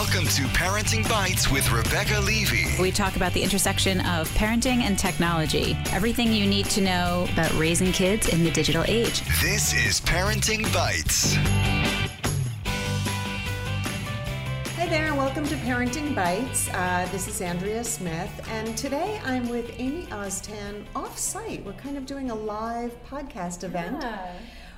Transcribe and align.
Welcome 0.00 0.28
to 0.28 0.42
Parenting 0.54 1.06
Bites 1.10 1.50
with 1.50 1.70
Rebecca 1.70 2.20
Levy. 2.20 2.64
We 2.80 2.90
talk 2.90 3.16
about 3.16 3.34
the 3.34 3.42
intersection 3.42 4.00
of 4.00 4.30
parenting 4.30 4.80
and 4.80 4.98
technology, 4.98 5.76
everything 5.92 6.32
you 6.32 6.46
need 6.46 6.64
to 6.70 6.80
know 6.80 7.28
about 7.34 7.52
raising 7.58 7.92
kids 7.92 8.26
in 8.26 8.42
the 8.42 8.50
digital 8.50 8.82
age. 8.88 9.20
This 9.42 9.74
is 9.74 10.00
Parenting 10.00 10.62
Bites. 10.72 11.34
Hi 14.76 14.86
there, 14.86 15.04
and 15.04 15.18
welcome 15.18 15.46
to 15.46 15.54
Parenting 15.56 16.14
Bites. 16.14 16.70
Uh, 16.70 17.06
this 17.12 17.28
is 17.28 17.42
Andrea 17.42 17.84
Smith, 17.84 18.48
and 18.50 18.78
today 18.78 19.20
I'm 19.26 19.50
with 19.50 19.70
Amy 19.78 20.06
Oztan 20.06 20.82
off 20.96 21.18
site. 21.18 21.62
We're 21.62 21.74
kind 21.74 21.98
of 21.98 22.06
doing 22.06 22.30
a 22.30 22.34
live 22.34 22.96
podcast 23.04 23.64
event. 23.64 24.02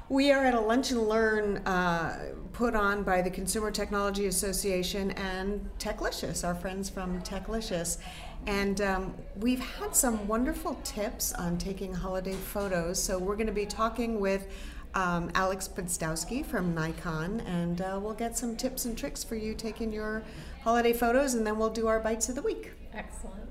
We 0.08 0.30
are 0.32 0.44
at 0.44 0.54
a 0.54 0.60
lunch 0.60 0.90
and 0.90 1.08
learn 1.08 1.58
uh, 1.58 2.34
put 2.52 2.74
on 2.74 3.02
by 3.02 3.22
the 3.22 3.30
Consumer 3.30 3.70
Technology 3.70 4.26
Association 4.26 5.12
and 5.12 5.68
Techlicious, 5.78 6.44
our 6.44 6.54
friends 6.54 6.90
from 6.90 7.22
Techlicious. 7.22 7.98
And 8.46 8.80
um, 8.80 9.14
we've 9.36 9.60
had 9.60 9.94
some 9.94 10.26
wonderful 10.26 10.74
tips 10.84 11.32
on 11.32 11.56
taking 11.56 11.94
holiday 11.94 12.34
photos. 12.34 13.02
So 13.02 13.18
we're 13.18 13.36
going 13.36 13.46
to 13.46 13.52
be 13.52 13.64
talking 13.64 14.20
with 14.20 14.48
um, 14.94 15.30
Alex 15.34 15.68
Podstowski 15.68 16.44
from 16.44 16.74
Nikon, 16.74 17.40
and 17.40 17.80
uh, 17.80 17.98
we'll 18.02 18.12
get 18.12 18.36
some 18.36 18.56
tips 18.56 18.84
and 18.84 18.98
tricks 18.98 19.24
for 19.24 19.36
you 19.36 19.54
taking 19.54 19.90
your 19.90 20.22
holiday 20.62 20.92
photos, 20.92 21.32
and 21.34 21.46
then 21.46 21.58
we'll 21.58 21.70
do 21.70 21.86
our 21.86 22.00
bites 22.00 22.28
of 22.28 22.34
the 22.34 22.42
week. 22.42 22.72
Excellent. 22.92 23.41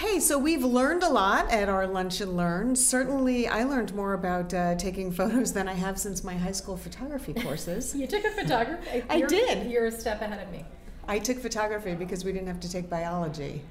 Okay, 0.00 0.20
so 0.20 0.38
we've 0.38 0.62
learned 0.62 1.02
a 1.02 1.08
lot 1.08 1.50
at 1.50 1.68
our 1.68 1.84
Lunch 1.84 2.20
and 2.20 2.36
Learn. 2.36 2.76
Certainly, 2.76 3.48
I 3.48 3.64
learned 3.64 3.92
more 3.96 4.14
about 4.14 4.54
uh, 4.54 4.76
taking 4.76 5.10
photos 5.20 5.52
than 5.52 5.68
I 5.68 5.72
have 5.72 5.98
since 5.98 6.22
my 6.22 6.34
high 6.34 6.52
school 6.52 6.76
photography 6.76 7.34
courses. 7.34 7.94
You 7.98 8.06
took 8.06 8.24
a 8.24 8.30
photography. 8.30 9.02
I 9.10 9.16
You're- 9.16 9.28
did. 9.28 9.68
You're 9.68 9.86
a 9.86 9.90
step 9.90 10.22
ahead 10.22 10.40
of 10.40 10.52
me. 10.52 10.64
I 11.08 11.18
took 11.18 11.38
photography 11.40 11.94
because 11.96 12.24
we 12.24 12.30
didn't 12.32 12.46
have 12.46 12.60
to 12.60 12.70
take 12.70 12.88
biology 12.90 13.62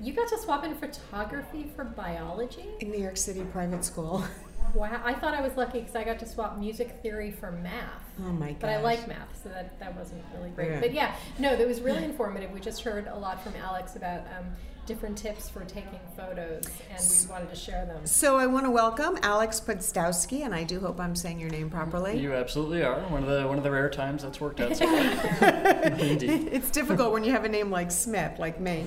You 0.00 0.12
got 0.14 0.28
to 0.28 0.38
swap 0.38 0.64
in 0.64 0.74
photography 0.76 1.70
for 1.76 1.84
biology? 1.84 2.66
in 2.80 2.90
New 2.90 3.00
York 3.00 3.16
City 3.18 3.42
private 3.52 3.84
school. 3.84 4.24
Wow. 4.74 5.02
I 5.04 5.12
thought 5.12 5.34
I 5.34 5.42
was 5.42 5.54
lucky 5.54 5.80
because 5.80 5.94
I 5.96 6.02
got 6.02 6.18
to 6.20 6.26
swap 6.26 6.56
music 6.56 7.00
theory 7.02 7.30
for 7.30 7.50
math. 7.52 8.04
Oh 8.20 8.32
my 8.32 8.52
gosh. 8.52 8.60
But 8.60 8.70
I 8.70 8.80
like 8.80 9.06
math, 9.06 9.42
so 9.42 9.50
that, 9.50 9.78
that 9.80 9.94
wasn't 9.94 10.22
really 10.34 10.48
great. 10.50 10.70
Yeah. 10.70 10.80
But 10.80 10.94
yeah, 10.94 11.14
no, 11.38 11.56
that 11.56 11.66
was 11.68 11.82
really 11.82 12.04
informative. 12.04 12.50
We 12.52 12.60
just 12.60 12.80
heard 12.82 13.06
a 13.06 13.18
lot 13.18 13.42
from 13.42 13.52
Alex 13.56 13.96
about 13.96 14.20
um, 14.20 14.46
different 14.84 15.16
tips 15.16 15.48
for 15.48 15.64
taking 15.64 16.00
photos, 16.16 16.66
and 16.90 16.98
we 17.00 17.30
wanted 17.30 17.50
to 17.50 17.56
share 17.56 17.86
them. 17.86 18.04
So 18.04 18.36
I 18.36 18.46
want 18.46 18.66
to 18.66 18.70
welcome 18.70 19.16
Alex 19.22 19.60
Podstowski, 19.60 20.44
and 20.44 20.52
I 20.52 20.64
do 20.64 20.80
hope 20.80 20.98
I'm 20.98 21.14
saying 21.14 21.38
your 21.38 21.50
name 21.50 21.70
properly. 21.70 22.18
You 22.18 22.34
absolutely 22.34 22.82
are. 22.82 23.00
One 23.08 23.22
of 23.22 23.28
the 23.28 23.46
one 23.46 23.58
of 23.58 23.64
the 23.64 23.70
rare 23.70 23.88
times 23.88 24.22
that's 24.22 24.40
worked 24.40 24.60
out 24.60 24.76
so 24.76 24.86
well. 24.86 25.82
Indeed. 26.00 26.48
it's 26.52 26.70
difficult 26.70 27.12
when 27.12 27.22
you 27.22 27.30
have 27.30 27.44
a 27.44 27.48
name 27.48 27.70
like 27.70 27.90
Smith, 27.90 28.38
like 28.38 28.58
me. 28.58 28.86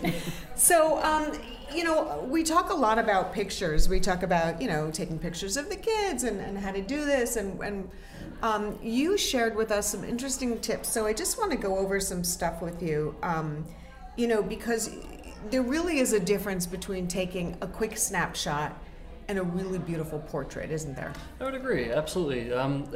So, 0.55 1.01
um, 1.01 1.31
you 1.73 1.83
know, 1.83 2.25
we 2.29 2.43
talk 2.43 2.71
a 2.71 2.75
lot 2.75 2.99
about 2.99 3.33
pictures. 3.33 3.87
We 3.87 3.99
talk 3.99 4.23
about, 4.23 4.61
you 4.61 4.67
know, 4.67 4.91
taking 4.91 5.17
pictures 5.17 5.55
of 5.57 5.69
the 5.69 5.75
kids 5.77 6.23
and, 6.23 6.39
and 6.41 6.57
how 6.57 6.71
to 6.71 6.81
do 6.81 7.05
this. 7.05 7.37
And, 7.37 7.59
and 7.61 7.89
um, 8.41 8.77
you 8.81 9.17
shared 9.17 9.55
with 9.55 9.71
us 9.71 9.87
some 9.87 10.03
interesting 10.03 10.59
tips. 10.59 10.89
So 10.89 11.05
I 11.05 11.13
just 11.13 11.37
want 11.37 11.51
to 11.51 11.57
go 11.57 11.77
over 11.77 11.99
some 11.99 12.23
stuff 12.23 12.61
with 12.61 12.81
you, 12.83 13.15
um, 13.23 13.65
you 14.17 14.27
know, 14.27 14.41
because 14.41 14.89
there 15.49 15.61
really 15.61 15.99
is 15.99 16.13
a 16.13 16.19
difference 16.19 16.65
between 16.65 17.07
taking 17.07 17.57
a 17.61 17.67
quick 17.67 17.97
snapshot 17.97 18.81
and 19.27 19.39
a 19.39 19.43
really 19.43 19.79
beautiful 19.79 20.19
portrait, 20.19 20.71
isn't 20.71 20.95
there? 20.95 21.11
I 21.39 21.45
would 21.45 21.55
agree, 21.55 21.91
absolutely. 21.91 22.53
Um, 22.53 22.87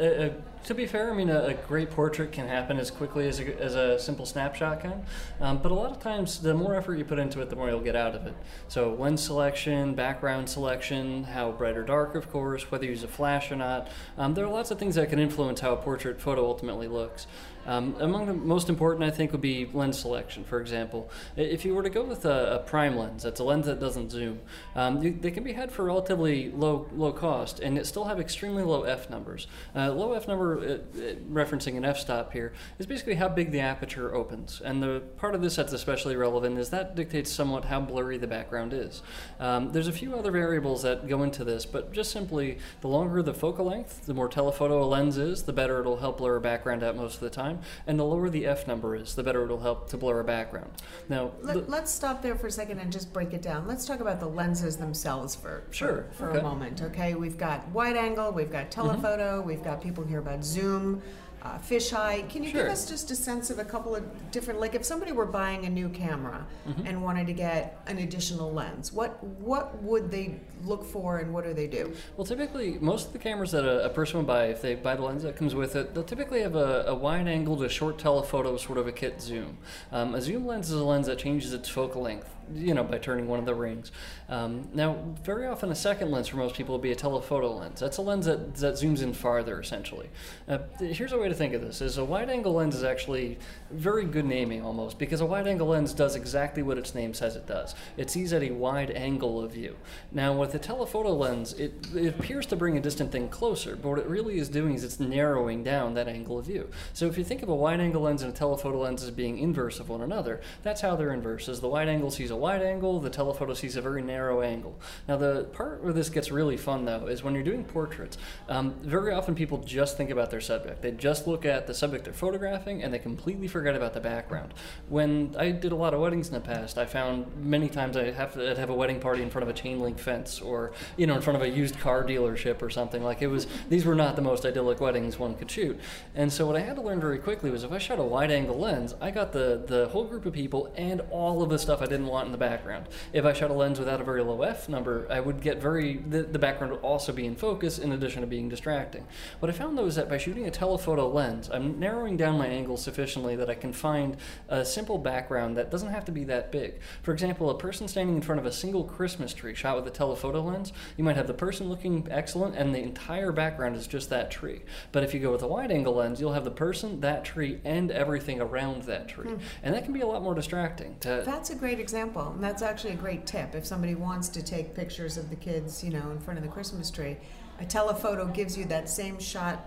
to 0.66 0.74
be 0.74 0.86
fair, 0.86 1.12
I 1.12 1.16
mean, 1.16 1.30
a, 1.30 1.48
a 1.48 1.54
great 1.54 1.90
portrait 1.90 2.32
can 2.32 2.48
happen 2.48 2.78
as 2.78 2.92
quickly 2.92 3.28
as 3.28 3.40
a, 3.40 3.60
as 3.60 3.76
a 3.76 4.00
simple 4.00 4.26
snapshot 4.26 4.82
can. 4.82 5.04
Um, 5.40 5.60
but 5.60 5.72
a 5.72 5.76
lot 5.76 5.92
of 5.92 6.00
times, 6.00 6.40
the 6.40 6.54
more 6.54 6.76
effort 6.76 6.96
you 6.96 7.06
put 7.06 7.20
into 7.20 7.42
it, 7.42 7.50
the 7.50 7.56
more 7.56 7.70
you'll 7.70 7.80
get 7.80 7.96
out 7.96 8.16
of 8.16 8.28
it. 8.28 8.36
So, 8.68 8.94
lens 8.94 9.24
selection, 9.24 9.96
background 9.96 10.50
selection, 10.50 11.24
how 11.24 11.52
bright 11.52 11.78
or 11.78 11.84
dark, 11.84 12.16
of 12.16 12.32
course, 12.32 12.72
whether 12.72 12.86
you 12.86 12.92
use 12.92 13.04
a 13.04 13.08
flash 13.08 13.52
or 13.52 13.56
not. 13.56 13.88
Um, 14.18 14.34
there 14.34 14.46
are 14.46 14.52
lots 14.52 14.72
of 14.72 14.80
things 14.80 14.96
that 14.96 15.10
can 15.10 15.20
influence 15.20 15.60
how 15.60 15.74
a 15.74 15.78
portrait 15.78 16.22
photo 16.22 16.46
ultimately 16.46 16.88
looks. 16.88 17.28
Um, 17.66 17.96
among 18.00 18.26
the 18.26 18.34
most 18.34 18.70
important, 18.70 19.04
I 19.04 19.12
think, 19.12 19.32
would 19.32 19.42
be 19.42 19.70
lens 19.74 20.00
selection. 20.00 20.44
For 20.44 20.60
example, 20.60 21.10
if 21.36 21.66
you 21.66 21.76
were 21.76 21.84
to 21.84 21.90
go 21.90 22.04
with 22.04 22.26
a, 22.26 22.56
a 22.56 22.60
prime 22.60 22.96
lens, 22.96 23.24
that's 23.24 23.40
a 23.40 23.44
lens 23.44 23.68
that 23.68 23.80
doesn't 23.80 24.10
zoom, 24.12 24.40
um, 24.76 25.04
you, 25.04 25.12
they 25.12 25.30
can 25.30 25.44
be 25.44 25.54
had 25.54 25.72
for 25.72 25.84
relatively 25.84 26.50
low 26.50 26.88
low 26.96 27.12
cost, 27.12 27.60
and 27.60 27.86
still 27.86 28.06
have 28.06 28.20
extremely 28.20 28.64
low 28.64 28.84
f 28.84 29.10
numbers. 29.10 29.46
Uh, 29.76 29.92
low 29.92 30.14
f 30.14 30.28
number, 30.28 30.49
uh, 30.58 30.62
uh, 30.62 31.16
referencing 31.30 31.76
an 31.76 31.84
f-stop 31.86 32.32
here, 32.32 32.54
is 32.78 32.86
basically 32.86 33.16
how 33.16 33.28
big 33.28 33.52
the 33.52 33.60
aperture 33.60 34.16
opens. 34.16 34.62
And 34.64 34.82
the 34.82 35.02
part 35.18 35.36
of 35.36 35.42
this 35.42 35.58
that's 35.58 35.74
especially 35.74 36.16
relevant 36.16 36.58
is 36.58 36.70
that 36.70 36.96
dictates 36.96 37.30
somewhat 37.32 37.66
how 37.66 37.82
blurry 37.82 38.18
the 38.18 38.28
background 38.28 38.74
is. 38.74 39.02
Um, 39.40 39.72
there's 39.72 39.88
a 39.88 39.92
few 39.92 40.16
other 40.16 40.32
variables 40.32 40.84
that 40.84 41.08
go 41.08 41.24
into 41.24 41.44
this, 41.44 41.66
but 41.66 41.92
just 41.92 42.12
simply 42.12 42.60
the 42.80 42.88
longer 42.88 43.22
the 43.22 43.34
focal 43.34 43.66
length, 43.66 44.06
the 44.06 44.14
more 44.14 44.30
telephoto 44.30 44.82
a 44.82 44.86
lens 44.86 45.18
is, 45.18 45.44
the 45.44 45.54
better 45.54 45.82
it'll 45.82 45.98
help 45.98 46.20
blur 46.20 46.38
a 46.38 46.42
background 46.42 46.84
out 46.84 46.96
most 46.96 47.16
of 47.16 47.22
the 47.22 47.30
time. 47.30 47.60
And 47.86 48.00
the 48.00 48.06
lower 48.06 48.30
the 48.30 48.46
f 48.46 48.66
number 48.66 48.96
is, 48.96 49.16
the 49.16 49.24
better 49.24 49.44
it'll 49.44 49.60
help 49.60 49.90
to 49.90 49.98
blur 49.98 50.22
a 50.22 50.24
background. 50.24 50.72
Now, 51.10 51.32
Let, 51.42 51.70
let's 51.70 51.92
stop 51.92 52.22
there 52.22 52.36
for 52.36 52.48
a 52.48 52.52
second 52.52 52.80
and 52.80 52.92
just 52.92 53.12
break 53.12 53.34
it 53.34 53.42
down. 53.42 53.68
Let's 53.68 53.86
talk 53.86 54.00
about 54.00 54.22
the 54.22 54.28
lenses 54.28 54.78
themselves 54.78 55.36
for 55.36 55.50
for- 55.50 55.64
Sure, 55.72 56.06
for, 56.12 56.26
a 56.26 56.30
okay. 56.30 56.38
Mm-hmm. 56.38 56.48
moment. 56.48 56.82
Okay, 56.82 57.16
we've 57.16 57.38
got 57.38 57.68
wide 57.70 57.98
angle, 57.98 58.32
we've 58.32 58.52
got 58.52 58.70
telephoto, 58.72 59.42
we've 59.42 59.64
got 59.64 59.82
people 59.82 60.04
here 60.04 60.20
about 60.20 60.39
zoom, 60.44 61.02
uh, 61.42 61.58
fisheye. 61.60 62.30
Can 62.30 62.44
you 62.44 62.52
give 62.52 62.68
us 62.68 62.86
just 62.86 63.12
a 63.12 63.16
sense 63.16 63.50
of 63.50 63.60
a 63.60 63.64
couple 63.64 63.96
of 63.96 64.04
different, 64.32 64.60
like 64.60 64.76
if 64.76 64.84
somebody 64.84 65.14
were 65.14 65.26
buying 65.26 65.66
a 65.66 65.70
new 65.70 65.88
camera 65.88 66.46
Mm-hmm. 66.68 66.86
and 66.86 67.02
wanted 67.02 67.26
to 67.28 67.34
get 67.34 67.82
an 67.88 67.98
additional 68.00 68.52
lens, 68.52 68.92
what 68.94 69.24
what 69.24 69.82
would 69.82 70.12
they 70.12 70.36
look 70.66 70.84
for 70.84 71.18
and 71.20 71.34
what 71.34 71.46
do 71.46 71.54
they 71.54 71.66
do? 71.66 71.94
Well, 72.18 72.26
typically, 72.26 72.78
most 72.80 73.08
of 73.08 73.14
the 73.14 73.20
cameras 73.20 73.52
that 73.52 73.66
a, 73.66 73.86
a 73.86 73.90
person 73.90 74.18
would 74.18 74.28
buy, 74.28 74.48
if 74.48 74.62
they 74.62 74.76
buy 74.76 74.96
the 74.96 75.02
lens 75.02 75.24
that 75.24 75.36
comes 75.38 75.56
with 75.56 75.76
it, 75.76 75.94
they'll 75.96 76.04
typically 76.04 76.42
have 76.42 76.56
a, 76.56 76.84
a 76.88 76.94
wide 76.94 77.28
angle 77.28 77.56
to 77.58 77.70
short 77.70 77.98
telephoto 77.98 78.56
sort 78.58 78.78
of 78.78 78.86
a 78.88 78.92
kit 78.92 79.20
zoom. 79.22 79.58
Um, 79.92 80.14
a 80.14 80.22
zoom 80.22 80.46
lens 80.46 80.70
is 80.70 80.80
a 80.80 80.84
lens 80.84 81.08
that 81.08 81.18
changes 81.18 81.54
its 81.54 81.70
focal 81.70 82.02
length, 82.04 82.30
you 82.54 82.74
know, 82.74 82.84
by 82.84 82.98
turning 82.98 83.28
one 83.28 83.40
of 83.40 83.46
the 83.46 83.54
rings. 83.54 83.92
Um, 84.28 84.68
now, 84.74 84.98
very 85.24 85.48
often, 85.48 85.72
a 85.72 85.76
second 85.76 86.12
lens 86.12 86.28
for 86.28 86.38
most 86.38 86.56
people 86.56 86.76
would 86.76 86.82
be 86.82 86.92
a 86.92 86.96
telephoto 86.96 87.56
lens. 87.56 87.80
That's 87.80 87.98
a 87.98 88.02
lens 88.02 88.26
that, 88.26 88.56
that 88.56 88.76
zooms 88.76 89.02
in 89.02 89.14
farther, 89.14 89.60
essentially. 89.60 90.10
Uh, 90.48 90.60
here's 90.80 91.12
a 91.12 91.18
way 91.18 91.30
to 91.30 91.36
think 91.36 91.54
of 91.54 91.62
this: 91.62 91.82
is 91.82 91.98
a 91.98 92.06
wide 92.06 92.30
angle 92.30 92.54
lens 92.54 92.76
is 92.76 92.84
actually 92.84 93.38
very 93.72 94.06
good 94.06 94.26
naming 94.26 94.64
almost 94.64 94.98
because 94.98 95.22
a 95.22 95.26
wide 95.26 95.48
angle 95.48 95.68
lens 95.68 95.94
does 95.94 96.16
exactly 96.16 96.64
what 96.64 96.78
its 96.78 96.96
name 96.96 97.14
says 97.14 97.36
it 97.36 97.48
does. 97.48 97.76
It 97.98 98.10
sees 98.10 98.34
at 98.34 98.44
a 98.44 98.52
wide 98.52 98.92
angle 98.92 99.44
of 99.44 99.54
view. 99.54 99.76
Now, 100.12 100.34
with 100.34 100.56
a 100.56 100.60
telephoto 100.60 101.14
lens, 101.14 101.54
it, 101.54 101.74
it 101.96 102.08
appears 102.08 102.46
to 102.48 102.56
bring 102.56 102.78
a 102.78 102.82
distant 102.82 103.12
thing 103.12 103.30
closer, 103.30 103.76
but 103.76 103.90
what 103.90 104.00
it 104.00 104.08
really 104.08 104.40
is 104.40 104.50
doing 104.50 104.76
is 104.76 104.84
it's 104.84 105.00
narrowing 105.00 105.64
down 105.64 105.94
that 105.96 106.08
angle 106.08 106.40
of 106.40 106.46
view. 106.46 106.70
So 106.94 107.06
if 107.08 107.18
you 107.18 107.24
think 107.24 107.44
of 107.44 107.50
a 107.50 107.56
wide 107.56 107.80
angle 107.80 108.04
lens 108.04 108.22
and 108.22 108.34
a 108.34 108.36
telephoto 108.36 108.80
lens 108.80 109.04
as 109.04 109.12
being 109.12 109.38
inverse 109.38 109.80
of 109.80 109.90
one 109.90 110.02
another, 110.02 110.42
that's 110.64 110.82
how 110.82 110.96
they're 110.96 111.14
inverse. 111.14 111.48
The 111.48 111.68
wide 111.68 111.90
angle 111.90 112.12
sees 112.12 112.32
a 112.32 112.36
wide 112.40 112.62
angle, 112.62 113.00
the 113.00 113.10
telephoto 113.10 113.54
sees 113.54 113.76
a 113.76 113.82
very 113.82 114.02
narrow 114.02 114.42
angle. 114.42 114.80
Now, 115.08 115.18
the 115.18 115.46
part 115.54 115.84
where 115.84 115.94
this 115.94 116.10
gets 116.10 116.32
really 116.32 116.58
fun, 116.58 116.86
though, 116.86 117.08
is 117.08 117.24
when 117.24 117.34
you're 117.36 117.44
doing 117.44 117.64
portraits. 117.64 118.18
Um, 118.48 118.76
very 118.82 119.14
often 119.14 119.36
people 119.36 119.60
just 119.60 119.98
think 119.98 120.10
about 120.10 120.32
their 120.32 120.42
subject. 120.42 120.82
They 120.82 120.92
just 120.92 121.28
look 121.28 121.46
at 121.46 121.68
the 121.68 121.74
subject 121.74 122.06
they're 122.06 122.14
photographing 122.14 122.84
and 122.84 122.94
they 122.94 123.00
completely 123.00 123.48
forget 123.48 123.76
about 123.76 123.94
the 123.94 124.00
background. 124.00 124.54
When 124.88 125.36
I 125.38 125.52
did 125.52 125.72
a 125.72 125.76
lot 125.76 125.94
of 125.94 126.00
weddings 126.00 126.28
in 126.28 126.34
the 126.34 126.40
past, 126.40 126.78
I 126.78 126.86
found 126.86 127.36
many 127.38 127.70
times 127.70 127.98
I 127.98 128.12
have 128.12 128.34
to 128.34 128.50
I'd 128.50 128.58
have 128.58 128.70
a 128.70 128.74
wedding 128.74 129.00
party 129.00 129.22
in 129.22 129.30
front 129.30 129.44
of 129.44 129.50
a 129.50 129.54
chain 129.54 129.80
link 129.80 130.00
fence 130.00 130.42
or 130.42 130.72
you 130.98 131.08
know 131.08 131.16
in 131.16 131.22
front 131.22 131.38
of 131.38 131.44
a 131.44 131.50
used 131.50 131.80
car 131.80 132.04
dealership 132.04 132.62
or 132.62 132.70
something. 132.70 133.04
Like 133.04 133.22
it 133.22 133.28
was 133.28 133.48
these 133.70 133.86
were 133.86 133.96
not 133.96 134.16
the 134.16 134.22
most 134.22 134.46
idyllic 134.46 134.82
weddings 134.82 135.20
one 135.20 135.36
could 135.36 135.52
shoot. 135.52 135.80
And 136.16 136.32
so 136.32 136.46
what 136.48 136.56
I 136.56 136.62
had 136.62 136.76
to 136.78 136.82
learn 136.82 137.00
very 137.00 137.20
quickly 137.20 137.50
was 137.50 137.64
if 137.64 137.72
I 137.72 137.78
shot 137.78 138.00
a 138.00 138.04
wide 138.04 138.32
angle 138.32 138.58
lens, 138.58 138.96
I 139.02 139.12
got 139.12 139.32
the 139.34 139.64
the 139.66 139.90
whole 139.90 140.06
group 140.06 140.26
of 140.26 140.34
people 140.34 140.72
and 140.76 141.02
all 141.12 141.44
of 141.44 141.50
the 141.50 141.60
stuff 141.60 141.82
I 141.82 141.86
didn't 141.86 142.08
want 142.08 142.29
in 142.30 142.32
the 142.32 142.38
background. 142.38 142.88
If 143.12 143.26
I 143.26 143.34
shot 143.34 143.50
a 143.50 143.54
lens 143.54 143.80
without 143.80 144.00
a 144.00 144.04
very 144.04 144.24
low 144.24 144.42
f 144.44 144.70
number, 144.70 145.08
I 145.10 145.20
would 145.20 145.42
get 145.42 145.62
very 145.62 145.98
the, 145.98 146.24
the 146.24 146.40
background 146.40 146.72
would 146.72 146.82
also 146.82 147.12
be 147.12 147.26
in 147.26 147.36
focus 147.36 147.80
in 147.80 147.92
addition 147.92 148.22
to 148.22 148.28
being 148.28 148.50
distracting. 148.50 149.08
What 149.40 149.50
I 149.50 149.54
found 149.54 149.78
though 149.78 149.86
is 149.86 149.96
that 149.96 150.10
by 150.10 150.18
shooting 150.18 150.46
a 150.46 150.52
telephoto 150.52 151.10
lens, 151.10 151.50
I'm 151.52 151.80
narrowing 151.80 152.18
down 152.18 152.38
my 152.38 152.48
angle 152.48 152.78
sufficiently 152.78 153.36
that 153.36 153.50
I 153.50 153.56
can 153.56 153.74
find 153.74 154.18
a 154.48 154.64
simple 154.64 154.98
background 154.98 155.58
that 155.58 155.72
doesn't 155.72 155.90
have 155.90 156.06
to 156.06 156.12
be 156.12 156.24
that 156.26 156.52
big. 156.52 156.80
For 157.02 157.14
example, 157.14 157.50
a 157.50 157.58
person 157.58 157.88
standing 157.88 158.16
in 158.16 158.22
front 158.22 158.40
of 158.40 158.46
a 158.46 158.52
single 158.52 158.84
Christmas 158.84 159.34
tree 159.34 159.56
shot 159.56 159.76
with 159.76 159.88
a 159.88 159.92
telephoto 159.92 160.42
lens, 160.42 160.72
you 160.98 161.04
might 161.04 161.16
have 161.16 161.28
the 161.28 161.34
person 161.34 161.70
looking 161.70 162.08
excellent 162.12 162.56
and 162.56 162.74
the 162.74 162.80
entire 162.80 163.32
background 163.32 163.76
is 163.76 163.88
just 163.88 164.10
that 164.10 164.30
tree. 164.30 164.62
But 164.92 165.04
if 165.04 165.14
you 165.14 165.20
go 165.20 165.32
with 165.32 165.42
a 165.42 165.48
wide 165.48 165.72
angle 165.72 165.96
lens, 165.96 166.22
you'll 166.22 166.34
have 166.34 166.46
the 166.46 166.52
person, 166.52 167.02
that 167.02 167.26
tree, 167.26 167.60
and 167.64 167.92
everything 167.92 168.42
around 168.42 168.84
that 168.84 169.08
tree. 169.08 169.30
Hmm. 169.30 169.38
And 169.64 169.74
that 169.74 169.84
can 169.84 169.94
be 169.94 170.02
a 170.02 170.08
lot 170.08 170.22
more 170.22 170.36
distracting. 170.36 170.98
To, 171.02 171.24
That's 171.26 171.50
a 171.50 171.56
great 171.56 171.80
example. 171.80 172.09
And 172.18 172.44
that's 172.44 172.62
actually 172.62 172.94
a 172.94 172.98
great 172.98 173.26
tip. 173.26 173.56
If 173.56 173.66
somebody 173.66 173.96
wants 173.96 174.30
to 174.30 174.44
take 174.44 174.76
pictures 174.76 175.18
of 175.18 175.30
the 175.30 175.36
kids, 175.36 175.84
you 175.84 175.92
know, 175.92 176.12
in 176.12 176.20
front 176.20 176.38
of 176.38 176.44
the 176.44 176.52
Christmas 176.52 176.90
tree, 176.92 177.18
a 177.60 177.66
telephoto 177.66 178.26
gives 178.28 178.58
you 178.58 178.66
that 178.66 178.90
same 178.90 179.20
shot, 179.20 179.66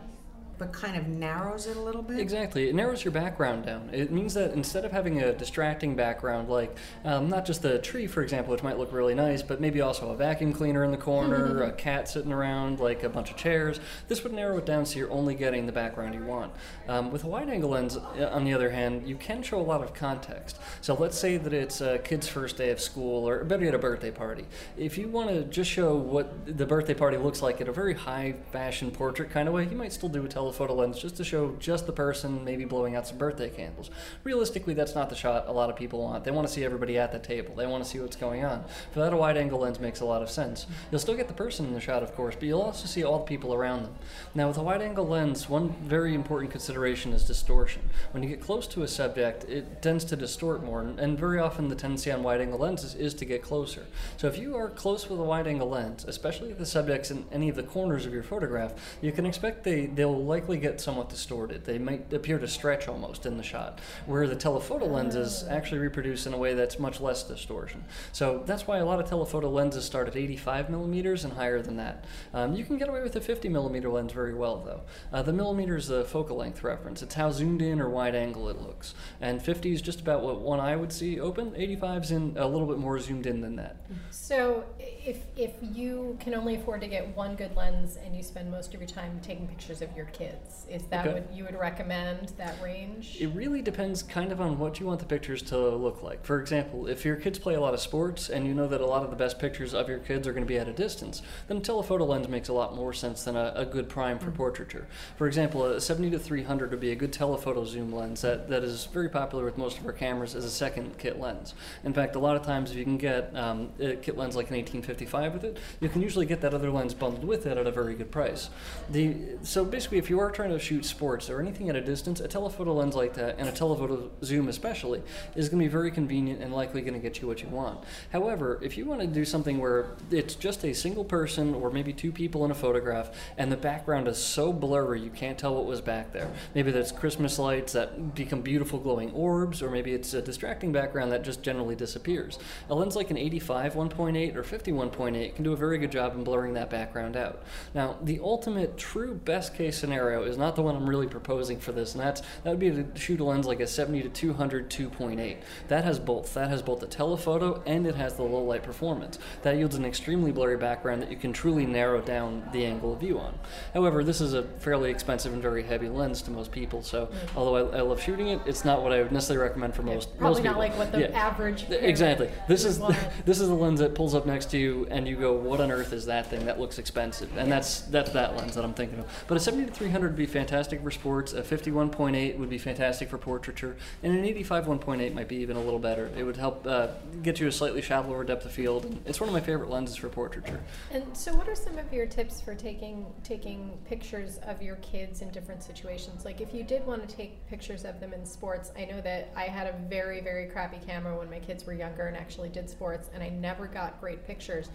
but 0.62 0.72
kind 0.72 0.96
of 0.96 1.08
narrows 1.08 1.66
it 1.66 1.76
a 1.76 1.80
little 1.80 2.02
bit. 2.02 2.20
Exactly. 2.20 2.68
It 2.68 2.74
narrows 2.76 3.04
your 3.04 3.10
background 3.10 3.66
down. 3.66 3.90
It 3.92 4.12
means 4.12 4.34
that 4.34 4.52
instead 4.52 4.84
of 4.84 4.92
having 4.92 5.20
a 5.20 5.32
distracting 5.32 5.96
background, 5.96 6.48
like 6.48 6.76
um, 7.04 7.28
not 7.28 7.44
just 7.44 7.62
the 7.62 7.80
tree, 7.80 8.06
for 8.06 8.22
example, 8.22 8.52
which 8.52 8.62
might 8.62 8.78
look 8.78 8.92
really 8.92 9.16
nice, 9.16 9.42
but 9.42 9.60
maybe 9.60 9.80
also 9.80 10.10
a 10.10 10.16
vacuum 10.16 10.52
cleaner 10.52 10.84
in 10.84 10.92
the 10.92 10.96
corner, 10.96 11.62
a 11.64 11.72
cat 11.72 12.08
sitting 12.08 12.32
around, 12.32 12.78
like 12.78 13.02
a 13.02 13.08
bunch 13.08 13.32
of 13.32 13.36
chairs, 13.36 13.80
this 14.06 14.22
would 14.22 14.32
narrow 14.32 14.56
it 14.58 14.64
down 14.64 14.86
so 14.86 15.00
you're 15.00 15.10
only 15.10 15.34
getting 15.34 15.66
the 15.66 15.72
background 15.72 16.14
you 16.14 16.22
want. 16.22 16.52
Um, 16.86 17.10
with 17.10 17.24
a 17.24 17.26
wide 17.26 17.48
angle 17.48 17.70
lens, 17.70 17.96
uh, 17.96 18.30
on 18.32 18.44
the 18.44 18.54
other 18.54 18.70
hand, 18.70 19.08
you 19.08 19.16
can 19.16 19.42
show 19.42 19.58
a 19.58 19.62
lot 19.62 19.82
of 19.82 19.94
context. 19.94 20.60
So 20.80 20.94
let's 20.94 21.18
say 21.18 21.38
that 21.38 21.52
it's 21.52 21.80
a 21.80 21.98
kid's 21.98 22.28
first 22.28 22.56
day 22.56 22.70
of 22.70 22.80
school, 22.80 23.28
or 23.28 23.42
better 23.42 23.64
yet, 23.64 23.74
a 23.74 23.78
birthday 23.78 24.12
party. 24.12 24.44
If 24.76 24.96
you 24.96 25.08
want 25.08 25.30
to 25.30 25.42
just 25.42 25.72
show 25.72 25.96
what 25.96 26.56
the 26.56 26.66
birthday 26.66 26.94
party 26.94 27.16
looks 27.16 27.42
like 27.42 27.60
in 27.60 27.68
a 27.68 27.72
very 27.72 27.94
high 27.94 28.36
fashion 28.52 28.92
portrait 28.92 29.30
kind 29.30 29.48
of 29.48 29.54
way, 29.54 29.64
you 29.64 29.76
might 29.76 29.92
still 29.92 30.08
do 30.08 30.24
a 30.24 30.28
telephoto 30.52 30.74
lens 30.74 30.98
just 30.98 31.16
to 31.16 31.24
show 31.24 31.56
just 31.58 31.86
the 31.86 31.92
person, 31.92 32.44
maybe 32.44 32.66
blowing 32.66 32.94
out 32.94 33.06
some 33.06 33.16
birthday 33.16 33.48
candles. 33.48 33.90
Realistically, 34.22 34.74
that's 34.74 34.94
not 34.94 35.08
the 35.08 35.16
shot 35.16 35.44
a 35.48 35.52
lot 35.52 35.70
of 35.70 35.76
people 35.76 36.02
want. 36.02 36.24
They 36.24 36.30
want 36.30 36.46
to 36.46 36.52
see 36.52 36.62
everybody 36.62 36.98
at 36.98 37.10
the 37.10 37.18
table. 37.18 37.54
They 37.54 37.66
want 37.66 37.82
to 37.82 37.88
see 37.88 37.98
what's 37.98 38.16
going 38.16 38.44
on. 38.44 38.64
For 38.92 39.00
that, 39.00 39.14
a 39.14 39.16
wide 39.16 39.38
angle 39.38 39.60
lens 39.60 39.80
makes 39.80 40.00
a 40.00 40.04
lot 40.04 40.20
of 40.20 40.30
sense. 40.30 40.66
You'll 40.90 41.00
still 41.00 41.16
get 41.16 41.28
the 41.28 41.34
person 41.34 41.64
in 41.66 41.72
the 41.72 41.80
shot, 41.80 42.02
of 42.02 42.14
course, 42.14 42.34
but 42.34 42.44
you'll 42.44 42.60
also 42.60 42.86
see 42.86 43.02
all 43.02 43.20
the 43.20 43.24
people 43.24 43.54
around 43.54 43.84
them. 43.84 43.94
Now, 44.34 44.48
with 44.48 44.58
a 44.58 44.62
wide 44.62 44.82
angle 44.82 45.06
lens, 45.06 45.48
one 45.48 45.70
very 45.82 46.14
important 46.14 46.50
consideration 46.50 47.14
is 47.14 47.24
distortion. 47.24 47.82
When 48.10 48.22
you 48.22 48.28
get 48.28 48.42
close 48.42 48.66
to 48.68 48.82
a 48.82 48.88
subject, 48.88 49.44
it 49.44 49.80
tends 49.80 50.04
to 50.06 50.16
distort 50.16 50.62
more, 50.62 50.82
and 50.82 51.18
very 51.18 51.38
often 51.38 51.68
the 51.68 51.74
tendency 51.74 52.12
on 52.12 52.22
wide 52.22 52.42
angle 52.42 52.58
lenses 52.58 52.94
is 52.94 53.14
to 53.14 53.24
get 53.24 53.42
closer. 53.42 53.86
So 54.18 54.26
if 54.26 54.36
you 54.36 54.54
are 54.56 54.68
close 54.68 55.08
with 55.08 55.18
a 55.18 55.24
wide 55.24 55.46
angle 55.46 55.70
lens, 55.70 56.04
especially 56.06 56.50
if 56.50 56.58
the 56.58 56.66
subject's 56.66 57.10
in 57.10 57.24
any 57.32 57.48
of 57.48 57.56
the 57.56 57.62
corners 57.62 58.04
of 58.04 58.12
your 58.12 58.22
photograph, 58.22 58.74
you 59.00 59.12
can 59.12 59.24
expect 59.24 59.64
they, 59.64 59.86
they'll 59.86 60.22
get 60.42 60.80
somewhat 60.80 61.08
distorted. 61.08 61.64
They 61.64 61.78
might 61.78 62.12
appear 62.12 62.38
to 62.38 62.48
stretch 62.48 62.88
almost 62.88 63.26
in 63.26 63.36
the 63.36 63.42
shot, 63.42 63.80
where 64.06 64.26
the 64.26 64.36
telephoto 64.36 64.86
lenses 64.86 65.44
actually 65.48 65.78
reproduce 65.78 66.26
in 66.26 66.34
a 66.34 66.38
way 66.38 66.54
that's 66.54 66.78
much 66.78 67.00
less 67.00 67.22
distortion. 67.22 67.84
So 68.12 68.42
that's 68.44 68.66
why 68.66 68.78
a 68.78 68.84
lot 68.84 69.00
of 69.00 69.08
telephoto 69.08 69.48
lenses 69.48 69.84
start 69.84 70.08
at 70.08 70.16
85 70.16 70.70
millimeters 70.70 71.24
and 71.24 71.32
higher 71.32 71.62
than 71.62 71.76
that. 71.76 72.04
Um, 72.34 72.54
you 72.54 72.64
can 72.64 72.76
get 72.76 72.88
away 72.88 73.02
with 73.02 73.16
a 73.16 73.20
50 73.20 73.48
millimeter 73.48 73.88
lens 73.88 74.12
very 74.12 74.34
well, 74.34 74.58
though. 74.58 74.82
Uh, 75.12 75.22
the 75.22 75.32
millimeter 75.32 75.76
is 75.76 75.88
the 75.88 76.04
focal 76.04 76.36
length 76.36 76.62
reference. 76.62 77.02
It's 77.02 77.14
how 77.14 77.30
zoomed 77.30 77.62
in 77.62 77.80
or 77.80 77.88
wide 77.88 78.14
angle 78.14 78.48
it 78.48 78.60
looks. 78.60 78.94
And 79.20 79.42
50 79.42 79.72
is 79.72 79.82
just 79.82 80.00
about 80.00 80.22
what 80.22 80.40
one 80.40 80.60
eye 80.60 80.76
would 80.76 80.92
see 80.92 81.20
open. 81.20 81.54
85 81.56 82.04
is 82.04 82.10
in 82.10 82.36
a 82.36 82.46
little 82.46 82.66
bit 82.66 82.78
more 82.78 82.98
zoomed 82.98 83.26
in 83.26 83.40
than 83.40 83.56
that. 83.56 83.76
So 84.10 84.64
if 84.78 85.18
if 85.36 85.52
you 85.60 86.16
can 86.20 86.34
only 86.34 86.56
afford 86.56 86.80
to 86.82 86.86
get 86.86 87.16
one 87.16 87.34
good 87.34 87.56
lens 87.56 87.96
and 87.96 88.16
you 88.16 88.22
spend 88.22 88.50
most 88.50 88.74
of 88.74 88.80
your 88.80 88.88
time 88.88 89.20
taking 89.22 89.46
pictures 89.48 89.82
of 89.82 89.94
your 89.96 90.06
kids, 90.06 90.21
is 90.68 90.82
that 90.84 91.06
Okay. 91.06 91.20
what 91.20 91.34
you 91.34 91.44
would 91.44 91.58
recommend 91.58 92.30
that 92.38 92.54
range? 92.62 93.18
It 93.20 93.28
really 93.28 93.60
depends 93.60 94.02
kind 94.02 94.32
of 94.32 94.40
on 94.40 94.58
what 94.58 94.80
you 94.80 94.86
want 94.86 95.00
the 95.00 95.06
pictures 95.06 95.42
to 95.42 95.58
look 95.58 96.02
like. 96.02 96.24
For 96.24 96.40
example, 96.40 96.86
if 96.86 97.04
your 97.04 97.16
kids 97.16 97.38
play 97.38 97.54
a 97.54 97.60
lot 97.60 97.74
of 97.74 97.80
sports 97.80 98.30
and 98.30 98.46
you 98.46 98.54
know 98.54 98.66
that 98.68 98.80
a 98.80 98.86
lot 98.86 99.02
of 99.02 99.10
the 99.10 99.16
best 99.16 99.38
pictures 99.38 99.74
of 99.74 99.88
your 99.88 99.98
kids 99.98 100.26
are 100.26 100.32
going 100.32 100.44
to 100.44 100.48
be 100.48 100.58
at 100.58 100.68
a 100.68 100.72
distance, 100.72 101.20
then 101.48 101.58
a 101.58 101.60
telephoto 101.60 102.04
lens 102.04 102.28
makes 102.28 102.48
a 102.48 102.52
lot 102.52 102.74
more 102.74 102.92
sense 102.92 103.24
than 103.24 103.36
a, 103.36 103.52
a 103.54 103.66
good 103.66 103.88
prime 103.88 104.18
for 104.18 104.30
portraiture. 104.30 104.86
For 105.16 105.26
example, 105.26 105.64
a 105.64 105.80
70 105.80 106.10
to 106.10 106.18
300 106.18 106.70
would 106.70 106.80
be 106.80 106.92
a 106.92 106.96
good 106.96 107.12
telephoto 107.12 107.64
zoom 107.64 107.92
lens 107.92 108.22
that, 108.22 108.48
that 108.48 108.64
is 108.64 108.86
very 108.86 109.08
popular 109.10 109.44
with 109.44 109.58
most 109.58 109.78
of 109.78 109.86
our 109.86 109.92
cameras 109.92 110.34
as 110.34 110.44
a 110.44 110.50
second 110.50 110.96
kit 110.98 111.20
lens. 111.20 111.54
In 111.84 111.92
fact, 111.92 112.16
a 112.16 112.18
lot 112.18 112.36
of 112.36 112.42
times 112.46 112.70
if 112.70 112.76
you 112.76 112.84
can 112.84 112.98
get 112.98 113.34
um, 113.36 113.70
a 113.78 113.96
kit 113.96 114.16
lens 114.16 114.36
like 114.36 114.48
an 114.50 114.56
1855 114.56 115.34
with 115.34 115.44
it, 115.44 115.58
you 115.80 115.88
can 115.88 116.00
usually 116.00 116.26
get 116.26 116.40
that 116.40 116.54
other 116.54 116.70
lens 116.70 116.94
bundled 116.94 117.24
with 117.24 117.46
it 117.46 117.58
at 117.58 117.66
a 117.66 117.70
very 117.70 117.94
good 117.94 118.10
price. 118.10 118.48
The 118.90 119.16
so 119.42 119.64
basically, 119.64 119.98
if 119.98 120.08
you 120.08 120.11
are 120.20 120.30
trying 120.30 120.50
to 120.50 120.58
shoot 120.58 120.84
sports 120.84 121.30
or 121.30 121.40
anything 121.40 121.68
at 121.68 121.76
a 121.76 121.80
distance, 121.80 122.20
a 122.20 122.28
telephoto 122.28 122.74
lens 122.74 122.94
like 122.94 123.14
that 123.14 123.36
and 123.38 123.48
a 123.48 123.52
telephoto 123.52 124.10
zoom 124.24 124.48
especially 124.48 125.02
is 125.34 125.48
going 125.48 125.60
to 125.60 125.64
be 125.64 125.70
very 125.70 125.90
convenient 125.90 126.42
and 126.42 126.52
likely 126.52 126.80
going 126.80 126.94
to 126.94 127.00
get 127.00 127.20
you 127.20 127.28
what 127.28 127.42
you 127.42 127.48
want. 127.48 127.82
However, 128.12 128.58
if 128.62 128.76
you 128.76 128.84
want 128.84 129.00
to 129.00 129.06
do 129.06 129.24
something 129.24 129.58
where 129.58 129.96
it's 130.10 130.34
just 130.34 130.64
a 130.64 130.74
single 130.74 131.04
person 131.04 131.54
or 131.54 131.70
maybe 131.70 131.92
two 131.92 132.12
people 132.12 132.44
in 132.44 132.50
a 132.50 132.54
photograph 132.54 133.10
and 133.38 133.50
the 133.50 133.56
background 133.56 134.08
is 134.08 134.18
so 134.18 134.52
blurry 134.52 135.00
you 135.00 135.10
can't 135.10 135.38
tell 135.38 135.54
what 135.54 135.66
was 135.66 135.80
back 135.80 136.12
there, 136.12 136.30
maybe 136.54 136.70
that's 136.70 136.92
Christmas 136.92 137.38
lights 137.38 137.72
that 137.72 138.14
become 138.14 138.40
beautiful 138.40 138.78
glowing 138.78 139.10
orbs, 139.12 139.62
or 139.62 139.70
maybe 139.70 139.92
it's 139.92 140.14
a 140.14 140.22
distracting 140.22 140.72
background 140.72 141.12
that 141.12 141.22
just 141.22 141.42
generally 141.42 141.74
disappears. 141.74 142.38
A 142.70 142.74
lens 142.74 142.96
like 142.96 143.10
an 143.10 143.16
85 143.16 143.74
1.8 143.74 144.36
or 144.36 144.42
50 144.42 144.72
1.8 144.72 145.34
can 145.34 145.44
do 145.44 145.52
a 145.52 145.56
very 145.56 145.78
good 145.78 145.92
job 145.92 146.14
in 146.14 146.24
blurring 146.24 146.54
that 146.54 146.70
background 146.70 147.16
out. 147.16 147.42
Now, 147.74 147.96
the 148.02 148.20
ultimate 148.20 148.76
true 148.76 149.14
best 149.14 149.54
case 149.54 149.78
scenario 149.78 150.01
is 150.10 150.36
not 150.36 150.56
the 150.56 150.62
one 150.62 150.76
I'm 150.76 150.88
really 150.88 151.06
proposing 151.06 151.58
for 151.60 151.72
this, 151.72 151.94
and 151.94 152.02
that's 152.02 152.20
that 152.42 152.50
would 152.50 152.58
be 152.58 152.70
to 152.70 152.86
shoot 152.94 153.20
a 153.20 153.24
lens 153.24 153.46
like 153.46 153.60
a 153.60 153.66
70 153.66 154.02
to 154.02 154.08
200 154.08 154.70
2.8. 154.70 155.36
That 155.68 155.84
has 155.84 155.98
both. 155.98 156.34
That 156.34 156.48
has 156.48 156.62
both 156.62 156.80
the 156.80 156.86
telephoto 156.86 157.62
and 157.66 157.86
it 157.86 157.94
has 157.94 158.14
the 158.14 158.22
low 158.22 158.42
light 158.42 158.62
performance. 158.62 159.18
That 159.42 159.56
yields 159.56 159.74
an 159.74 159.84
extremely 159.84 160.32
blurry 160.32 160.56
background 160.56 161.02
that 161.02 161.10
you 161.10 161.16
can 161.16 161.32
truly 161.32 161.66
narrow 161.66 162.00
down 162.00 162.48
the 162.52 162.64
angle 162.64 162.92
of 162.92 163.00
view 163.00 163.18
on. 163.18 163.38
However, 163.74 164.02
this 164.04 164.20
is 164.20 164.34
a 164.34 164.42
fairly 164.42 164.90
expensive 164.90 165.32
and 165.32 165.42
very 165.42 165.62
heavy 165.62 165.88
lens 165.88 166.22
to 166.22 166.30
most 166.30 166.52
people, 166.52 166.82
so 166.82 167.06
mm-hmm. 167.06 167.38
although 167.38 167.70
I, 167.70 167.78
I 167.78 167.80
love 167.82 168.00
shooting 168.00 168.28
it, 168.28 168.40
it's 168.46 168.64
not 168.64 168.82
what 168.82 168.92
I 168.92 169.02
would 169.02 169.12
necessarily 169.12 169.46
recommend 169.46 169.74
for 169.74 169.82
most. 169.82 170.16
Probably 170.18 170.42
most 170.42 170.44
not 170.44 170.50
people. 170.50 170.58
like 170.60 170.78
what 170.78 170.92
the 170.92 171.00
Yeah. 171.00 171.18
average 171.18 171.66
Exactly. 171.70 172.30
This 172.48 172.64
is 172.64 172.80
this 173.24 173.40
is 173.40 173.48
the 173.48 173.54
lens 173.54 173.80
that 173.80 173.94
pulls 173.94 174.14
up 174.14 174.26
next 174.26 174.50
to 174.50 174.58
you, 174.58 174.86
and 174.90 175.06
you 175.06 175.16
go, 175.16 175.32
"What 175.32 175.60
on 175.60 175.70
earth 175.70 175.92
is 175.92 176.06
that 176.06 176.28
thing? 176.30 176.46
That 176.46 176.58
looks 176.58 176.78
expensive." 176.78 177.36
And 177.36 177.50
that's 177.50 177.82
that's 177.82 178.10
that 178.12 178.36
lens 178.36 178.54
that 178.54 178.64
I'm 178.64 178.74
thinking 178.74 178.98
of. 178.98 179.24
But 179.26 179.36
a 179.36 179.40
70 179.40 179.66
to 179.66 179.72
300 179.72 179.91
would 180.00 180.16
be 180.16 180.26
fantastic 180.26 180.82
for 180.82 180.90
sports. 180.90 181.32
A 181.32 181.42
51.8 181.42 182.38
would 182.38 182.48
be 182.48 182.58
fantastic 182.58 183.10
for 183.10 183.18
portraiture, 183.18 183.76
and 184.02 184.16
an 184.16 184.24
85 184.24 184.66
1.8 184.66 185.14
might 185.14 185.28
be 185.28 185.36
even 185.36 185.56
a 185.56 185.60
little 185.60 185.78
better. 185.78 186.10
It 186.16 186.24
would 186.24 186.36
help 186.36 186.66
uh, 186.66 186.88
get 187.22 187.40
you 187.40 187.46
a 187.48 187.52
slightly 187.52 187.82
shallower 187.82 188.24
depth 188.24 188.46
of 188.46 188.52
field. 188.52 188.84
And 188.84 189.02
it's 189.06 189.20
one 189.20 189.28
of 189.28 189.34
my 189.34 189.40
favorite 189.40 189.70
lenses 189.70 189.96
for 189.96 190.08
portraiture. 190.08 190.60
And 190.90 191.16
so, 191.16 191.34
what 191.34 191.48
are 191.48 191.54
some 191.54 191.78
of 191.78 191.92
your 191.92 192.06
tips 192.06 192.40
for 192.40 192.54
taking 192.54 193.06
taking 193.22 193.76
pictures 193.84 194.38
of 194.44 194.62
your 194.62 194.76
kids 194.76 195.22
in 195.22 195.30
different 195.30 195.62
situations? 195.62 196.24
Like, 196.24 196.40
if 196.40 196.54
you 196.54 196.62
did 196.62 196.86
want 196.86 197.06
to 197.06 197.14
take 197.14 197.46
pictures 197.48 197.84
of 197.84 198.00
them 198.00 198.12
in 198.12 198.24
sports, 198.24 198.72
I 198.76 198.84
know 198.86 199.00
that 199.02 199.32
I 199.36 199.44
had 199.44 199.66
a 199.66 199.76
very 199.88 200.20
very 200.20 200.46
crappy 200.46 200.78
camera 200.86 201.16
when 201.16 201.28
my 201.28 201.38
kids 201.38 201.66
were 201.66 201.74
younger 201.74 202.06
and 202.06 202.16
actually 202.16 202.48
did 202.48 202.70
sports, 202.70 203.10
and 203.14 203.22
I 203.22 203.28
never 203.28 203.66
got 203.66 204.00
great 204.00 204.26
pictures. 204.26 204.70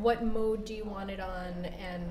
What 0.00 0.24
mode 0.24 0.64
do 0.64 0.74
you 0.74 0.84
want 0.84 1.10
it 1.10 1.20
on, 1.20 1.66
and 1.78 2.02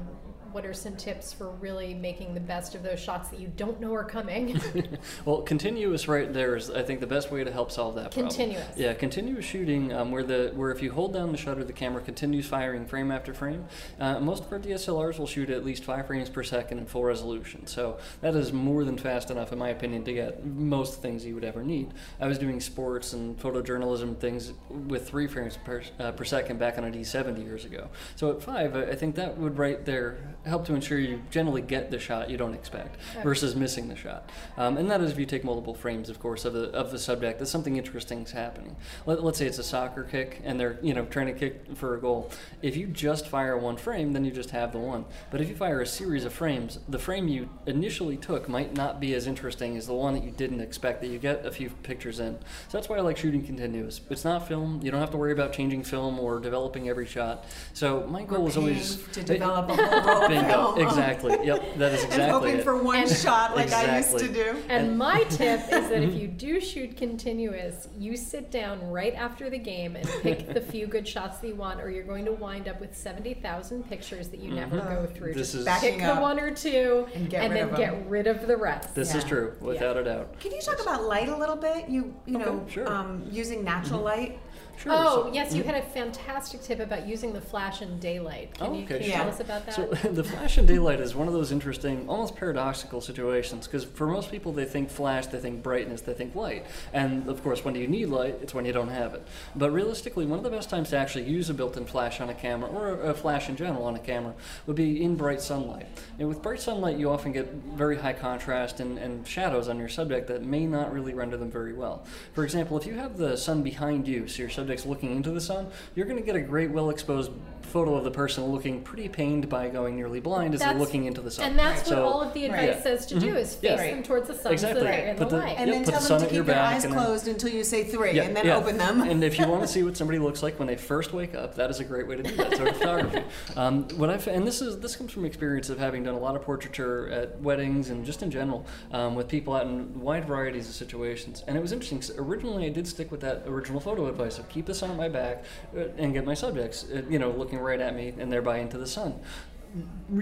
what 0.53 0.65
are 0.65 0.73
some 0.73 0.95
tips 0.95 1.33
for 1.33 1.49
really 1.49 1.93
making 1.93 2.33
the 2.33 2.39
best 2.39 2.75
of 2.75 2.83
those 2.83 2.99
shots 2.99 3.29
that 3.29 3.39
you 3.39 3.51
don't 3.57 3.79
know 3.81 3.93
are 3.93 4.03
coming? 4.03 4.59
well, 5.25 5.41
continuous 5.41 6.07
right 6.07 6.31
there 6.31 6.55
is, 6.55 6.69
I 6.69 6.83
think, 6.83 6.99
the 7.01 7.07
best 7.07 7.31
way 7.31 7.43
to 7.43 7.51
help 7.51 7.71
solve 7.71 7.95
that 7.95 8.11
problem. 8.11 8.27
Continuous. 8.27 8.77
Yeah, 8.77 8.93
continuous 8.93 9.45
shooting, 9.45 9.91
um, 9.91 10.11
where 10.11 10.23
the 10.23 10.51
where 10.55 10.71
if 10.71 10.81
you 10.81 10.91
hold 10.91 11.13
down 11.13 11.31
the 11.31 11.37
shutter, 11.37 11.63
the 11.63 11.73
camera 11.73 12.01
continues 12.01 12.45
firing 12.45 12.85
frame 12.85 13.11
after 13.11 13.33
frame. 13.33 13.65
Uh, 13.99 14.19
most 14.19 14.45
of 14.45 14.51
our 14.51 14.59
DSLRs 14.59 15.19
will 15.19 15.27
shoot 15.27 15.49
at 15.49 15.65
least 15.65 15.83
five 15.83 16.07
frames 16.07 16.29
per 16.29 16.43
second 16.43 16.77
in 16.77 16.85
full 16.85 17.03
resolution, 17.03 17.67
so 17.67 17.97
that 18.21 18.35
is 18.35 18.53
more 18.53 18.85
than 18.85 18.97
fast 18.97 19.31
enough, 19.31 19.51
in 19.51 19.59
my 19.59 19.69
opinion, 19.69 20.03
to 20.05 20.13
get 20.13 20.45
most 20.45 21.01
things 21.01 21.25
you 21.25 21.35
would 21.35 21.43
ever 21.43 21.63
need. 21.63 21.93
I 22.21 22.27
was 22.27 22.37
doing 22.37 22.61
sports 22.61 23.13
and 23.13 23.37
photojournalism 23.39 24.17
things 24.19 24.53
with 24.69 25.07
three 25.09 25.27
frames 25.27 25.57
per, 25.57 25.81
uh, 25.99 26.11
per 26.11 26.23
second 26.23 26.59
back 26.59 26.77
on 26.77 26.85
a 26.85 26.91
D70 26.91 27.43
years 27.43 27.65
ago. 27.65 27.89
So 28.15 28.31
at 28.31 28.41
five, 28.41 28.75
I 28.75 28.93
I 28.93 28.95
think 28.95 29.15
that 29.15 29.39
would 29.39 29.57
right 29.57 29.83
there 29.85 30.35
help 30.45 30.65
to 30.65 30.73
ensure 30.73 30.99
you 30.99 31.21
generally 31.31 31.61
get 31.61 31.89
the 31.89 31.99
shot 31.99 32.29
you 32.29 32.37
don't 32.37 32.53
expect 32.53 32.97
versus 33.23 33.55
missing 33.55 33.87
the 33.87 33.95
shot. 33.95 34.29
Um, 34.57 34.77
and 34.77 34.89
that 34.91 35.01
is 35.01 35.11
if 35.11 35.19
you 35.19 35.25
take 35.25 35.43
multiple 35.43 35.73
frames, 35.73 36.09
of 36.09 36.19
course, 36.19 36.45
of 36.45 36.53
the 36.53 36.69
of 36.71 36.91
the 36.91 36.99
subject. 36.99 37.39
That 37.39 37.45
something 37.47 37.77
interesting 37.77 38.23
is 38.23 38.31
happening. 38.31 38.75
Let, 39.05 39.23
let's 39.23 39.37
say 39.37 39.47
it's 39.47 39.59
a 39.59 39.63
soccer 39.63 40.03
kick 40.03 40.41
and 40.43 40.59
they're 40.59 40.79
you 40.81 40.93
know 40.93 41.05
trying 41.05 41.27
to 41.27 41.33
kick 41.33 41.75
for 41.75 41.95
a 41.95 42.01
goal. 42.01 42.31
If 42.61 42.75
you 42.75 42.87
just 42.87 43.27
fire 43.27 43.57
one 43.57 43.77
frame, 43.77 44.13
then 44.13 44.25
you 44.25 44.31
just 44.31 44.51
have 44.51 44.71
the 44.71 44.79
one. 44.79 45.05
But 45.31 45.41
if 45.41 45.49
you 45.49 45.55
fire 45.55 45.81
a 45.81 45.87
series 45.87 46.25
of 46.25 46.33
frames, 46.33 46.79
the 46.87 46.99
frame 46.99 47.27
you 47.27 47.49
initially 47.65 48.17
took 48.17 48.49
might 48.49 48.73
not 48.73 48.99
be 48.99 49.13
as 49.13 49.27
interesting 49.27 49.77
as 49.77 49.87
the 49.87 49.93
one 49.93 50.13
that 50.13 50.23
you 50.23 50.31
didn't 50.31 50.61
expect. 50.61 51.01
That 51.01 51.07
you 51.07 51.19
get 51.19 51.45
a 51.45 51.51
few 51.51 51.69
pictures 51.69 52.19
in. 52.19 52.37
So 52.67 52.77
that's 52.77 52.89
why 52.89 52.97
I 52.97 53.01
like 53.01 53.17
shooting 53.17 53.43
continuous. 53.43 54.01
It's 54.09 54.25
not 54.25 54.47
film. 54.47 54.81
You 54.83 54.91
don't 54.91 54.99
have 54.99 55.11
to 55.11 55.17
worry 55.17 55.31
about 55.31 55.53
changing 55.53 55.83
film 55.83 56.19
or 56.19 56.39
developing 56.39 56.89
every 56.89 57.05
shot. 57.05 57.45
So 57.73 58.05
my 58.07 58.23
goal 58.23 58.47
is 58.47 58.57
always 58.57 59.03
to 59.13 59.23
develop 59.23 59.69
a 59.69 59.75
whole 59.75 60.27
Bingo. 60.41 60.75
Exactly. 60.75 61.37
Yep. 61.45 61.77
That 61.77 61.93
is 61.93 62.03
exactly. 62.05 62.23
and 62.23 62.31
hoping 62.31 62.55
it. 62.57 62.63
for 62.63 62.81
one 62.81 62.99
And- 62.99 63.09
shot 63.09 63.55
like 63.55 63.71
I 63.71 63.97
used 63.97 64.17
to 64.19 64.27
do. 64.31 64.55
And 64.69 64.97
my 64.97 65.23
tip 65.29 65.61
is 65.61 65.89
that 65.89 66.01
if 66.03 66.13
you 66.15 66.27
do 66.43 66.59
shoot 66.59 66.97
continuous, 66.97 67.87
you 67.97 68.17
sit 68.17 68.51
down 68.51 68.85
right 68.89 69.13
after 69.15 69.49
the 69.49 69.57
game 69.57 69.95
and 69.95 70.07
pick 70.21 70.53
the 70.53 70.61
few 70.61 70.87
good 70.87 71.07
shots 71.07 71.39
that 71.39 71.47
you 71.47 71.55
want, 71.55 71.81
or 71.81 71.89
you're 71.89 72.03
going 72.03 72.25
to 72.25 72.31
wind 72.33 72.67
up 72.67 72.79
with 72.79 72.95
70,000 72.95 73.87
pictures 73.89 74.29
that 74.29 74.39
you 74.39 74.51
never 74.51 74.77
go 74.79 75.07
through. 75.13 75.29
Mm-hmm. 75.29 75.37
This 75.39 75.53
Just 75.53 75.67
is- 75.67 75.79
pick 75.79 75.99
the 75.99 76.15
one 76.15 76.39
or 76.39 76.51
two 76.53 77.07
And 77.13 77.29
get 77.29 77.49
rid 77.49 77.51
then 77.69 77.75
get 77.75 78.09
rid 78.09 78.27
of 78.27 78.47
the 78.47 78.57
rest. 78.57 78.93
This 78.95 79.15
is 79.15 79.23
true, 79.23 79.53
without 79.61 79.97
a 79.97 80.03
doubt. 80.03 80.39
Can 80.39 80.51
you 80.51 80.61
talk 80.61 80.81
about 80.81 81.03
light 81.03 81.29
a 81.29 81.35
little 81.37 81.55
bit? 81.55 81.89
You 81.89 82.13
you 82.25 82.35
Okay, 82.37 82.45
know, 82.45 82.65
sure. 82.69 82.91
um, 82.91 83.23
using 83.31 83.63
natural 83.63 84.01
light. 84.01 84.39
Sure. 84.77 84.91
Oh, 84.93 85.23
so- 85.23 85.33
yes, 85.33 85.53
you 85.53 85.61
mm-hmm. 85.61 85.71
had 85.71 85.83
a 85.83 85.85
fantastic 85.87 86.61
tip 86.61 86.79
about 86.79 87.07
using 87.07 87.33
the 87.33 87.41
flash 87.41 87.81
in 87.81 87.99
daylight. 87.99 88.53
Can 88.55 88.67
Oh, 88.67 88.73
you, 88.73 88.83
okay, 88.83 88.99
can 88.99 89.07
you 89.07 89.13
tell 89.13 89.29
us 89.29 89.39
about 89.39 89.65
that? 89.65 89.75
So 89.75 89.85
the 90.09 90.23
flash 90.23 90.57
in 90.57 90.65
daylight 90.65 90.99
is 90.99 91.15
one 91.15 91.27
of 91.27 91.33
those 91.33 91.51
interesting, 91.51 92.07
almost 92.09 92.35
paradoxical 92.35 93.01
situations 93.01 93.67
because 93.67 93.83
for 93.83 94.07
most 94.07 94.31
people 94.31 94.51
they 94.51 94.65
think 94.65 94.89
flash, 94.89 95.27
they 95.27 95.39
think 95.39 95.63
brightness, 95.63 96.01
they 96.01 96.13
think 96.13 96.35
light, 96.35 96.65
and 96.91 97.27
of 97.27 97.43
course 97.43 97.63
when 97.63 97.73
do 97.73 97.79
you 97.79 97.87
need 97.87 98.07
light? 98.07 98.37
It's 98.41 98.53
when 98.53 98.65
you 98.65 98.73
don't 98.73 98.89
have 98.89 99.13
it. 99.13 99.25
But 99.55 99.71
realistically, 99.71 100.25
one 100.25 100.37
of 100.37 100.43
the 100.43 100.49
best 100.49 100.69
times 100.69 100.89
to 100.89 100.97
actually 100.97 101.25
use 101.25 101.49
a 101.49 101.53
built-in 101.53 101.85
flash 101.85 102.19
on 102.19 102.29
a 102.29 102.33
camera 102.33 102.69
or 102.69 103.01
a 103.01 103.13
flash 103.13 103.49
in 103.49 103.55
general 103.55 103.85
on 103.85 103.95
a 103.95 103.99
camera 103.99 104.33
would 104.67 104.75
be 104.75 105.03
in 105.03 105.15
bright 105.15 105.41
sunlight. 105.41 105.87
And 106.19 106.27
with 106.27 106.41
bright 106.41 106.61
sunlight, 106.61 106.97
you 106.97 107.09
often 107.09 107.31
get 107.31 107.51
very 107.51 107.97
high 107.97 108.13
contrast 108.13 108.79
and, 108.79 108.97
and 108.97 109.27
shadows 109.27 109.67
on 109.67 109.77
your 109.77 109.89
subject 109.89 110.27
that 110.27 110.43
may 110.43 110.65
not 110.65 110.93
really 110.93 111.13
render 111.13 111.37
them 111.37 111.51
very 111.51 111.73
well. 111.73 112.05
For 112.33 112.43
example, 112.43 112.77
if 112.77 112.85
you 112.85 112.93
have 112.95 113.17
the 113.17 113.37
sun 113.37 113.63
behind 113.63 114.07
you, 114.07 114.27
so 114.27 114.41
your 114.41 114.49
subject's 114.63 114.85
looking 114.85 115.13
into 115.13 115.29
the 115.31 115.41
sun, 115.41 115.67
you're 115.93 116.05
going 116.05 116.17
to 116.17 116.25
get 116.25 116.37
a 116.37 116.41
great, 116.41 116.71
well-exposed 116.71 117.29
photo 117.65 117.95
of 117.95 118.03
the 118.03 118.11
person 118.11 118.43
looking 118.45 118.81
pretty 118.81 119.09
pained 119.09 119.49
by 119.49 119.69
going 119.69 119.95
nearly 119.95 120.19
blind 120.19 120.53
as 120.53 120.59
they're 120.61 120.73
looking 120.73 121.05
into 121.05 121.21
the 121.21 121.31
sun. 121.31 121.49
and 121.51 121.59
that's 121.59 121.87
So- 121.87 121.95
what 122.03 122.13
all 122.13 122.21
of 122.21 122.33
the 122.33 122.45
advice 122.45 122.75
Yeah. 122.77 122.81
says 122.83 123.05
to 123.07 123.19
do 123.19 123.35
is 123.35 123.55
face 123.55 123.63
Yeah. 123.71 123.91
them 123.91 124.03
towards 124.03 124.27
the 124.27 124.33
sun 124.35 124.51
Exactly. 124.53 124.81
so 124.81 124.85
they're 124.85 125.07
in 125.07 125.15
the 125.17 125.25
the- 125.25 125.37
light. 125.37 125.55
And 125.57 125.67
Yep, 125.69 125.75
then 125.75 125.85
put 125.85 125.91
tell 125.93 126.01
the 126.01 126.07
them 126.09 126.17
to 126.19 126.23
at 126.25 126.29
keep 126.29 126.35
your 126.35 126.45
their 126.45 126.59
eyes 126.61 126.83
and 126.83 126.93
then- 126.93 127.03
closed 127.05 127.27
until 127.27 127.49
you 127.49 127.63
say 127.63 127.83
three, 127.83 128.11
Yeah, 128.13 128.23
and 128.23 128.35
then 128.35 128.45
yeah. 128.45 128.57
open 128.57 128.77
them. 128.77 129.01
and 129.01 129.23
if 129.23 129.39
you 129.39 129.47
want 129.47 129.61
to 129.61 129.67
see 129.75 129.83
what 129.83 129.97
somebody 129.97 130.19
looks 130.19 130.43
like 130.43 130.59
when 130.59 130.67
they 130.67 130.75
first 130.75 131.13
wake 131.13 131.35
up, 131.35 131.55
that 131.55 131.69
is 131.69 131.79
a 131.79 131.83
great 131.83 132.07
way 132.07 132.15
to 132.17 132.23
do 132.23 132.35
that 132.35 132.55
sort 132.55 132.69
of 132.69 132.77
photography. 132.77 133.23
Um, 133.57 133.87
what 133.97 134.09
I've 134.09 134.27
and 134.27 134.47
this 134.47 134.61
is 134.61 134.79
this 134.79 134.95
comes 134.95 135.11
from 135.11 135.25
experience 135.25 135.69
of 135.69 135.77
having 135.77 136.03
done 136.03 136.15
a 136.15 136.19
lot 136.19 136.35
of 136.35 136.41
portraiture 136.41 137.07
at 137.09 137.39
weddings 137.41 137.89
and 137.89 138.03
just 138.05 138.23
in 138.23 138.31
general 138.31 138.65
um, 138.91 139.15
with 139.15 139.27
people 139.27 139.53
out 139.53 139.65
in 139.67 140.01
wide 140.01 140.25
varieties 140.25 140.67
of 140.67 140.75
situations. 140.75 141.43
And 141.47 141.55
it 141.57 141.61
was 141.61 141.71
interesting. 141.71 141.99
'cause 141.99 142.11
originally, 142.17 142.65
I 142.65 142.69
did 142.69 142.87
stick 142.87 143.11
with 143.11 143.19
that 143.21 143.43
original 143.47 143.79
photo 143.79 144.07
advice 144.07 144.39
of 144.39 144.49
keep 144.49 144.65
the 144.65 144.73
sun 144.73 144.89
at 144.91 144.97
my 144.97 145.07
back 145.09 145.43
uh, 145.77 145.81
and 145.97 146.13
get 146.13 146.25
my 146.25 146.33
subjects, 146.33 146.85
uh, 146.93 147.01
you 147.09 147.19
know, 147.19 147.29
looking 147.53 147.65
right 147.65 147.79
at 147.81 147.95
me 147.95 148.13
and 148.17 148.31
thereby 148.31 148.57
into 148.57 148.77
the 148.77 148.87
sun 148.87 149.19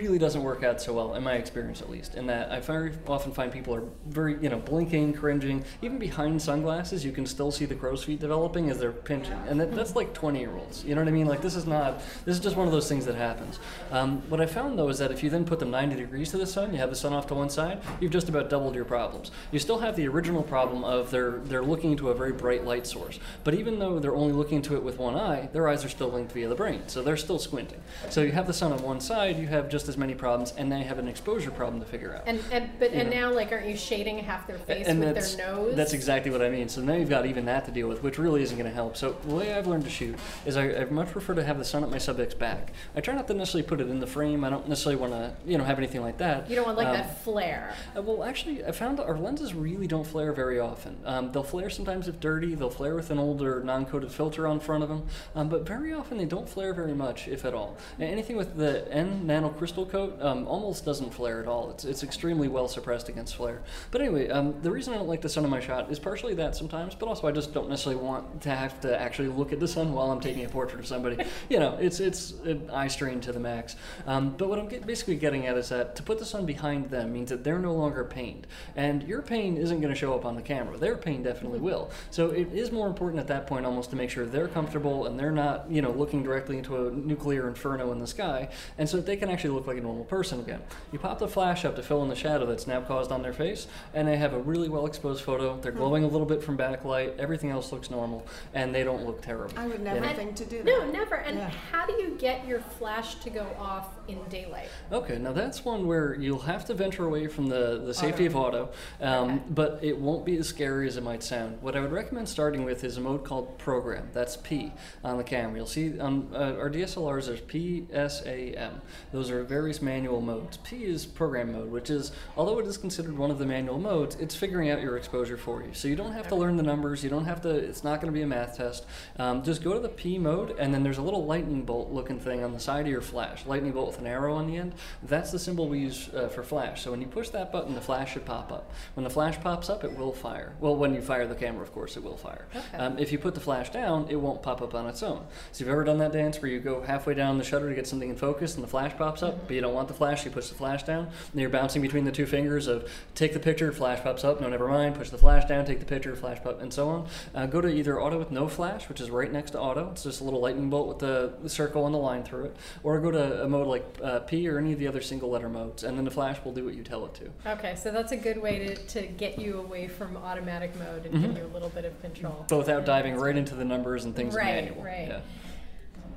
really 0.01 0.19
doesn't 0.19 0.43
work 0.43 0.63
out 0.63 0.81
so 0.81 0.93
well 0.93 1.15
in 1.15 1.23
my 1.23 1.33
experience 1.33 1.81
at 1.81 1.89
least 1.89 2.15
in 2.15 2.25
that 2.27 2.51
i 2.51 2.59
very 2.59 2.91
often 3.07 3.31
find 3.31 3.51
people 3.51 3.73
are 3.75 3.83
very 4.07 4.41
you 4.41 4.49
know 4.49 4.59
blinking 4.59 5.13
cringing. 5.13 5.63
Even 5.81 5.97
behind 5.97 6.41
sunglasses 6.41 7.05
you 7.05 7.11
can 7.11 7.25
still 7.25 7.51
see 7.51 7.65
the 7.65 7.75
crow's 7.75 8.03
feet 8.03 8.19
developing 8.19 8.69
as 8.69 8.79
they're 8.79 8.91
pinching. 8.91 9.37
And 9.47 9.59
that, 9.59 9.73
that's 9.73 9.95
like 9.95 10.13
20 10.13 10.39
year 10.39 10.55
olds 10.55 10.83
you 10.83 10.95
know 10.95 11.01
what 11.01 11.07
i 11.07 11.11
mean? 11.11 11.27
Like 11.27 11.41
this 11.41 11.55
is 11.55 11.65
not 11.65 12.01
this 12.25 12.35
is 12.35 12.39
just 12.39 12.55
one 12.55 12.67
of 12.67 12.73
those 12.73 12.87
things 12.89 13.05
that 13.05 13.15
happens. 13.15 13.59
Um, 13.91 14.21
what 14.29 14.41
i 14.41 14.45
found 14.45 14.77
though 14.77 14.89
is 14.89 14.97
that 14.99 15.11
if 15.11 15.23
you 15.23 15.29
then 15.29 15.45
put 15.45 15.59
them 15.59 15.71
90 15.71 15.95
degrees 15.95 16.31
to 16.31 16.37
the 16.37 16.47
sun 16.47 16.71
you 16.71 16.79
have 16.79 16.89
the 16.89 16.95
sun 16.95 17.13
off 17.13 17.27
to 17.27 17.35
one 17.35 17.49
side 17.49 17.81
you've 17.99 18.11
just 18.11 18.29
about 18.29 18.49
doubled 18.49 18.75
your 18.75 18.85
problems. 18.85 19.31
You 19.51 19.59
still 19.59 19.79
have 19.79 19.95
the 19.95 20.07
original 20.07 20.43
problem 20.43 20.83
of 20.83 21.11
they're 21.11 21.39
they're 21.39 21.63
looking 21.63 21.91
into 21.91 22.09
a 22.09 22.13
very 22.13 22.33
bright 22.33 22.65
light 22.65 22.87
source. 22.87 23.19
But 23.43 23.53
even 23.53 23.79
though 23.79 23.99
they're 23.99 24.15
only 24.15 24.33
looking 24.33 24.57
into 24.57 24.75
it 24.75 24.83
with 24.83 24.97
one 24.97 25.15
eye 25.15 25.49
their 25.53 25.67
eyes 25.67 25.85
are 25.85 25.89
still 25.89 26.09
linked 26.09 26.31
via 26.31 26.47
the 26.47 26.55
brain 26.55 26.81
so 26.87 27.01
they're 27.01 27.17
still 27.17 27.39
squinting. 27.39 27.81
So 28.09 28.21
you 28.21 28.31
have 28.31 28.47
the 28.47 28.53
sun 28.53 28.71
on 28.71 28.81
one 28.81 28.99
side 28.99 29.37
you 29.37 29.47
have 29.47 29.69
just 29.69 29.87
as 29.91 29.97
many 29.97 30.15
problems 30.15 30.53
and 30.57 30.71
they 30.71 30.83
have 30.83 30.97
an 30.99 31.07
exposure 31.07 31.51
problem 31.51 31.79
to 31.81 31.85
figure 31.85 32.15
out 32.15 32.23
and, 32.25 32.39
and 32.51 32.69
but 32.79 32.91
and 32.91 33.11
Yeah. 33.11 33.21
now 33.21 33.33
like 33.33 33.51
aren't 33.51 33.67
you 33.67 33.75
shading 33.75 34.17
half 34.19 34.47
their 34.47 34.57
face 34.57 34.87
and 34.87 34.99
with 34.99 35.15
their 35.37 35.45
nose? 35.45 35.75
That's 35.75 35.93
exactly 35.93 36.31
what 36.31 36.41
I 36.41 36.49
mean. 36.49 36.69
So 36.69 36.81
now 36.81 36.93
you've 36.93 37.09
got 37.09 37.25
even 37.25 37.45
that 37.45 37.65
to 37.65 37.71
deal 37.71 37.87
with, 37.89 38.01
which 38.03 38.17
really 38.17 38.41
isn't 38.43 38.57
going 38.57 38.69
to 38.69 38.73
help. 38.73 38.95
So 38.95 39.15
the 39.27 39.35
way 39.35 39.53
I've 39.53 39.67
learned 39.67 39.83
to 39.83 39.89
shoot 39.89 40.15
is 40.45 40.55
I, 40.57 40.69
I 40.81 40.85
much 40.85 41.09
prefer 41.11 41.33
to 41.35 41.43
have 41.43 41.57
the 41.57 41.65
sun 41.65 41.83
at 41.83 41.89
my 41.89 41.97
subject's 41.97 42.35
back. 42.35 42.71
I 42.95 43.01
try 43.01 43.13
not 43.15 43.27
to 43.27 43.33
necessarily 43.33 43.67
put 43.67 43.81
it 43.81 43.89
in 43.89 43.99
the 43.99 44.07
frame. 44.07 44.43
I 44.43 44.49
don't 44.49 44.67
necessarily 44.69 45.01
want 45.01 45.13
to, 45.13 45.33
you 45.45 45.57
know, 45.57 45.63
have 45.65 45.77
anything 45.77 46.01
like 46.01 46.17
that. 46.19 46.49
you 46.49 46.55
don't 46.55 46.65
want 46.65 46.77
like 46.77 46.87
Um, 46.87 46.93
that 46.93 47.23
flare. 47.23 47.73
uh, 47.97 48.01
well, 48.01 48.23
actually, 48.23 48.63
I 48.65 48.71
found 48.71 48.99
our 48.99 49.17
lenses 49.17 49.53
really 49.53 49.87
don't 49.87 50.07
flare 50.07 50.31
very 50.33 50.59
often. 50.59 50.97
Um, 51.05 51.31
they'll 51.31 51.43
flare 51.43 51.69
sometimes 51.69 52.07
if 52.07 52.19
dirty. 52.19 52.55
They'll 52.55 52.69
flare 52.69 52.95
with 52.95 53.11
an 53.11 53.19
older 53.19 53.61
non-coated 53.63 54.11
filter 54.11 54.47
on 54.47 54.59
front 54.59 54.83
of 54.83 54.89
them, 54.89 55.03
um, 55.35 55.49
but 55.49 55.67
very 55.67 55.93
often 55.93 56.17
they 56.17 56.25
don't 56.25 56.47
flare 56.47 56.73
very 56.73 56.93
much, 56.93 57.27
if 57.27 57.43
at 57.45 57.53
all. 57.53 57.77
And 57.99 58.09
anything 58.09 58.37
with 58.37 58.55
the 58.57 58.89
N 58.91 59.25
nanocrystal 59.71 59.89
coat 59.89 60.21
um, 60.21 60.47
almost 60.47 60.85
doesn't 60.85 61.13
flare 61.13 61.41
at 61.41 61.47
all. 61.47 61.71
It's, 61.71 61.85
it's 61.85 62.03
extremely 62.03 62.47
well 62.47 62.67
suppressed 62.67 63.09
against 63.09 63.35
flare. 63.35 63.61
But 63.89 64.01
anyway, 64.01 64.29
um, 64.29 64.55
the 64.61 64.71
reason 64.71 64.93
I 64.93 64.97
don't 64.97 65.07
like 65.07 65.21
the 65.21 65.29
sun 65.29 65.43
in 65.43 65.49
my 65.49 65.59
shot 65.59 65.91
is 65.91 65.99
partially 65.99 66.33
that 66.35 66.55
sometimes, 66.55 66.95
but 66.95 67.07
also 67.07 67.27
I 67.27 67.31
just 67.31 67.53
don't 67.53 67.69
necessarily 67.69 68.01
want 68.01 68.41
to 68.41 68.49
have 68.49 68.79
to 68.81 68.99
actually 68.99 69.29
look 69.29 69.53
at 69.53 69.59
the 69.59 69.67
sun 69.67 69.93
while 69.93 70.11
I'm 70.11 70.19
taking 70.19 70.45
a 70.45 70.49
portrait 70.49 70.79
of 70.79 70.87
somebody. 70.87 71.23
you 71.49 71.59
know, 71.59 71.77
it's 71.79 71.99
it's 71.99 72.33
an 72.45 72.69
eye 72.71 72.87
strain 72.87 73.21
to 73.21 73.31
the 73.31 73.39
max. 73.39 73.75
Um, 74.05 74.35
but 74.37 74.49
what 74.49 74.59
I'm 74.59 74.67
get, 74.67 74.85
basically 74.85 75.15
getting 75.15 75.47
at 75.47 75.57
is 75.57 75.69
that 75.69 75.95
to 75.95 76.03
put 76.03 76.19
the 76.19 76.25
sun 76.25 76.45
behind 76.45 76.89
them 76.89 77.13
means 77.13 77.29
that 77.29 77.43
they're 77.43 77.59
no 77.59 77.73
longer 77.73 78.03
pained, 78.03 78.47
and 78.75 79.03
your 79.03 79.21
pain 79.21 79.57
isn't 79.57 79.81
going 79.81 79.93
to 79.93 79.99
show 79.99 80.13
up 80.13 80.25
on 80.25 80.35
the 80.35 80.41
camera. 80.41 80.77
Their 80.77 80.97
pain 80.97 81.23
definitely 81.23 81.59
will. 81.59 81.91
So 82.09 82.29
it 82.29 82.51
is 82.53 82.71
more 82.71 82.87
important 82.87 83.19
at 83.19 83.27
that 83.27 83.47
point 83.47 83.65
almost 83.65 83.89
to 83.91 83.95
make 83.95 84.09
sure 84.09 84.25
they're 84.25 84.47
comfortable 84.47 85.05
and 85.05 85.19
they're 85.19 85.31
not, 85.31 85.69
you 85.69 85.81
know, 85.81 85.91
looking 85.91 86.23
directly 86.23 86.57
into 86.57 86.87
a 86.87 86.91
nuclear 86.91 87.47
inferno 87.47 87.91
in 87.91 87.99
the 87.99 88.07
sky, 88.07 88.49
and 88.77 88.87
so 88.87 88.97
that 88.97 89.05
they 89.05 89.17
can 89.17 89.29
actually 89.29 89.51
look 89.51 89.60
like 89.67 89.77
a 89.77 89.81
normal 89.81 90.05
person 90.05 90.39
again. 90.39 90.61
You 90.91 90.99
pop 90.99 91.19
the 91.19 91.27
flash 91.27 91.65
up 91.65 91.75
to 91.75 91.83
fill 91.83 92.03
in 92.03 92.09
the 92.09 92.15
shadow 92.15 92.45
that's 92.45 92.67
now 92.67 92.81
caused 92.81 93.11
on 93.11 93.21
their 93.21 93.33
face, 93.33 93.67
and 93.93 94.07
they 94.07 94.17
have 94.17 94.33
a 94.33 94.39
really 94.39 94.69
well 94.69 94.85
exposed 94.85 95.23
photo. 95.23 95.59
They're 95.59 95.71
glowing 95.71 96.03
a 96.03 96.07
little 96.07 96.25
bit 96.27 96.43
from 96.43 96.57
backlight. 96.57 97.17
Everything 97.17 97.49
else 97.49 97.71
looks 97.71 97.89
normal, 97.89 98.25
and 98.53 98.73
they 98.73 98.83
don't 98.83 99.05
look 99.05 99.21
terrible. 99.21 99.57
I 99.57 99.67
would 99.67 99.81
never 99.81 99.99
You 99.99 100.05
know? 100.05 100.13
think 100.13 100.35
to 100.35 100.45
do 100.45 100.57
that. 100.57 100.65
No, 100.65 100.89
never. 100.91 101.15
And 101.15 101.37
Yeah. 101.37 101.49
how 101.71 101.85
do 101.85 101.93
you 101.93 102.15
get 102.19 102.45
your 102.47 102.59
flash 102.59 103.15
to 103.15 103.29
go 103.29 103.47
off 103.59 103.87
in 104.07 104.19
daylight? 104.29 104.69
Okay, 104.91 105.17
now 105.17 105.31
that's 105.33 105.63
one 105.65 105.85
where 105.87 106.15
you'll 106.15 106.39
have 106.39 106.65
to 106.65 106.73
venture 106.73 107.05
away 107.05 107.27
from 107.27 107.47
the, 107.47 107.81
the 107.85 107.93
safety 107.93 108.25
of 108.25 108.35
auto, 108.35 108.69
um, 109.01 109.29
Okay. 109.31 109.39
but 109.49 109.79
it 109.81 109.97
won't 109.97 110.25
be 110.25 110.37
as 110.37 110.47
scary 110.47 110.87
as 110.87 110.97
it 110.97 111.03
might 111.03 111.23
sound. 111.23 111.57
What 111.61 111.75
I 111.75 111.79
would 111.81 111.91
recommend 111.91 112.27
starting 112.29 112.63
with 112.65 112.83
is 112.83 112.97
a 112.97 113.01
mode 113.01 113.23
called 113.23 113.57
Program. 113.57 114.09
That's 114.13 114.37
P 114.37 114.71
on 115.03 115.17
the 115.17 115.23
camera. 115.23 115.57
You'll 115.57 115.65
see 115.67 115.99
on 115.99 116.29
uh, 116.33 116.55
our 116.57 116.69
DSLRs 116.69 117.25
there's 117.27 117.41
P, 117.41 117.87
S, 117.91 118.23
A, 118.25 118.53
M. 118.53 118.81
Those 119.11 119.29
are 119.29 119.43
various 119.51 119.81
manual 119.81 120.21
modes. 120.21 120.55
P 120.63 120.85
is 120.85 121.05
Program 121.05 121.51
mode, 121.51 121.69
which 121.69 121.89
is, 121.89 122.13
although 122.37 122.57
it 122.59 122.65
is 122.65 122.77
considered 122.77 123.17
one 123.17 123.29
of 123.29 123.37
the 123.37 123.45
manual 123.45 123.77
modes, 123.77 124.15
it's 124.15 124.33
figuring 124.33 124.69
out 124.69 124.81
your 124.81 124.95
exposure 124.95 125.35
for 125.35 125.61
you. 125.61 125.73
So 125.73 125.89
you 125.89 125.97
don't 125.97 126.13
have 126.13 126.29
to 126.29 126.35
learn 126.35 126.55
the 126.55 126.63
numbers. 126.63 127.03
You 127.03 127.09
don't 127.09 127.25
have 127.25 127.41
to. 127.41 127.49
It's 127.49 127.83
not 127.83 127.99
going 127.99 128.13
to 128.13 128.17
be 128.17 128.21
a 128.21 128.27
math 128.27 128.55
test. 128.55 128.85
Um, 129.19 129.43
just 129.43 129.61
go 129.61 129.73
to 129.73 129.79
the 129.81 129.89
P 129.89 130.17
mode, 130.17 130.55
and 130.57 130.73
then 130.73 130.83
there's 130.83 130.99
a 130.99 131.01
little 131.01 131.25
lightning 131.25 131.63
bolt 131.65 131.91
looking 131.91 132.17
thing 132.17 132.45
on 132.45 132.53
the 132.53 132.61
side 132.61 132.85
of 132.85 132.91
your 132.91 133.01
flash. 133.01 133.45
Lightning 133.45 133.73
bolt 133.73 133.87
with 133.87 133.99
an 133.99 134.07
arrow 134.07 134.35
on 134.35 134.47
the 134.47 134.55
end. 134.55 134.73
That's 135.03 135.31
the 135.31 135.39
symbol 135.39 135.67
we 135.67 135.79
use 135.79 136.09
uh, 136.15 136.29
for 136.29 136.43
flash. 136.43 136.81
So 136.81 136.91
when 136.91 137.01
you 137.01 137.07
push 137.07 137.27
that 137.29 137.51
button, 137.51 137.75
the 137.75 137.81
flash 137.81 138.13
should 138.13 138.25
pop 138.25 138.53
up. 138.53 138.71
When 138.93 139.03
the 139.03 139.09
flash 139.09 139.37
pops 139.41 139.69
up, 139.69 139.83
it 139.83 139.97
will 139.97 140.13
fire. 140.13 140.55
Well, 140.61 140.77
when 140.77 140.93
you 140.93 141.01
fire 141.01 141.27
the 141.27 141.35
camera, 141.35 141.63
of 141.63 141.73
course, 141.73 141.97
it 141.97 142.03
will 142.03 142.15
fire. 142.15 142.45
Okay. 142.55 142.77
Um, 142.77 142.97
if 142.97 143.11
you 143.11 143.19
put 143.19 143.35
the 143.35 143.41
flash 143.41 143.69
down, 143.69 144.07
it 144.09 144.15
won't 144.15 144.41
pop 144.41 144.61
up 144.61 144.73
on 144.73 144.87
its 144.87 145.03
own. 145.03 145.25
So 145.51 145.65
you've 145.65 145.73
ever 145.73 145.83
done 145.83 145.97
that 145.97 146.13
dance 146.13 146.41
where 146.41 146.49
you 146.49 146.61
go 146.61 146.81
halfway 146.81 147.15
down 147.15 147.37
the 147.37 147.43
shutter 147.43 147.67
to 147.67 147.75
get 147.75 147.85
something 147.85 148.09
in 148.09 148.15
focus, 148.15 148.55
and 148.55 148.63
the 148.63 148.69
flash 148.69 148.95
pops 148.97 149.21
up, 149.21 149.40
but 149.47 149.55
you 149.55 149.61
don't 149.61 149.73
want 149.73 149.87
the 149.87 149.93
flash. 149.93 150.25
You 150.25 150.31
push 150.31 150.47
the 150.49 150.55
flash 150.55 150.83
down, 150.83 151.07
and 151.31 151.41
you're 151.41 151.49
bouncing 151.49 151.81
between 151.81 152.05
the 152.05 152.11
two 152.11 152.25
fingers 152.25 152.67
of 152.67 152.89
take 153.15 153.33
the 153.33 153.39
picture, 153.39 153.71
flash 153.71 154.01
pops 154.03 154.23
up. 154.23 154.41
No, 154.41 154.49
never 154.49 154.67
mind. 154.67 154.95
Push 154.95 155.09
the 155.09 155.17
flash 155.17 155.45
down, 155.45 155.65
take 155.65 155.79
the 155.79 155.85
picture, 155.85 156.15
flash 156.15 156.41
pop, 156.43 156.61
and 156.61 156.73
so 156.73 156.89
on. 156.89 157.07
Uh, 157.35 157.45
go 157.45 157.61
to 157.61 157.67
either 157.67 158.01
auto 158.01 158.17
with 158.17 158.31
no 158.31 158.47
flash, 158.47 158.87
which 158.89 158.99
is 159.01 159.09
right 159.09 159.31
next 159.31 159.51
to 159.51 159.59
auto. 159.59 159.89
It's 159.91 160.03
just 160.03 160.21
a 160.21 160.23
little 160.23 160.39
lightning 160.41 160.69
bolt 160.69 160.87
with 160.87 160.99
the, 160.99 161.33
the 161.41 161.49
circle 161.49 161.85
and 161.85 161.93
the 161.95 161.99
line 161.99 162.23
through 162.23 162.45
it, 162.45 162.55
or 162.83 162.99
go 162.99 163.11
to 163.11 163.43
a 163.43 163.47
mode 163.49 163.67
like 163.67 163.85
uh, 164.03 164.19
P 164.19 164.47
or 164.47 164.57
any 164.57 164.73
of 164.73 164.79
the 164.79 164.87
other 164.87 165.01
single 165.01 165.29
letter 165.29 165.49
modes, 165.49 165.83
and 165.83 165.97
then 165.97 166.05
the 166.05 166.11
flash 166.11 166.37
will 166.43 166.53
do 166.53 166.65
what 166.65 166.73
you 166.73 166.83
tell 166.83 167.05
it 167.05 167.13
to. 167.15 167.29
Okay, 167.53 167.75
so 167.75 167.91
that's 167.91 168.11
a 168.11 168.17
good 168.17 168.41
way 168.41 168.59
to, 168.67 168.75
to 168.75 169.01
get 169.07 169.39
you 169.39 169.59
away 169.59 169.87
from 169.87 170.17
automatic 170.17 170.75
mode 170.77 171.05
and 171.05 171.21
give 171.21 171.37
you 171.37 171.43
a 171.45 171.53
little 171.53 171.69
bit 171.69 171.85
of 171.85 171.99
control. 172.01 172.45
But 172.49 172.57
without 172.57 172.85
diving 172.85 173.15
right 173.15 173.35
into 173.35 173.55
the 173.55 173.65
numbers 173.65 174.05
and 174.05 174.15
things 174.15 174.35
Right, 174.35 174.65
manual. 174.65 174.83
right. 174.83 175.07
Yeah. 175.07 175.21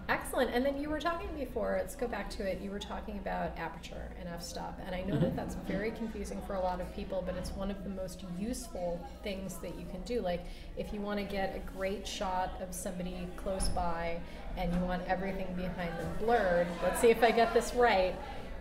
Excellent. 0.08 0.50
And 0.52 0.64
then 0.66 0.78
you 0.78 0.90
were 0.90 1.00
talking 1.00 1.28
before, 1.38 1.76
let's 1.78 1.96
go 1.96 2.06
back 2.06 2.28
to 2.30 2.42
it. 2.46 2.60
You 2.60 2.70
were 2.70 2.78
talking 2.78 3.18
about 3.18 3.58
aperture 3.58 4.12
and 4.20 4.28
f 4.28 4.42
stop. 4.42 4.78
And 4.84 4.94
I 4.94 5.02
know 5.02 5.18
that 5.18 5.28
mm-hmm. 5.28 5.36
that's 5.36 5.54
very 5.66 5.92
confusing 5.92 6.42
for 6.46 6.54
a 6.54 6.60
lot 6.60 6.80
of 6.80 6.94
people, 6.94 7.22
but 7.24 7.36
it's 7.36 7.52
one 7.52 7.70
of 7.70 7.82
the 7.84 7.90
most 7.90 8.22
useful 8.38 9.04
things 9.22 9.58
that 9.58 9.78
you 9.78 9.86
can 9.90 10.02
do. 10.02 10.20
Like, 10.20 10.44
if 10.76 10.92
you 10.92 11.00
want 11.00 11.20
to 11.20 11.24
get 11.24 11.56
a 11.56 11.76
great 11.76 12.06
shot 12.06 12.60
of 12.60 12.74
somebody 12.74 13.26
close 13.36 13.68
by 13.70 14.20
and 14.58 14.72
you 14.74 14.80
want 14.80 15.02
everything 15.08 15.46
behind 15.56 15.96
them 15.98 16.12
blurred, 16.18 16.66
let's 16.82 17.00
see 17.00 17.08
if 17.08 17.22
I 17.22 17.30
get 17.30 17.54
this 17.54 17.74
right. 17.74 18.14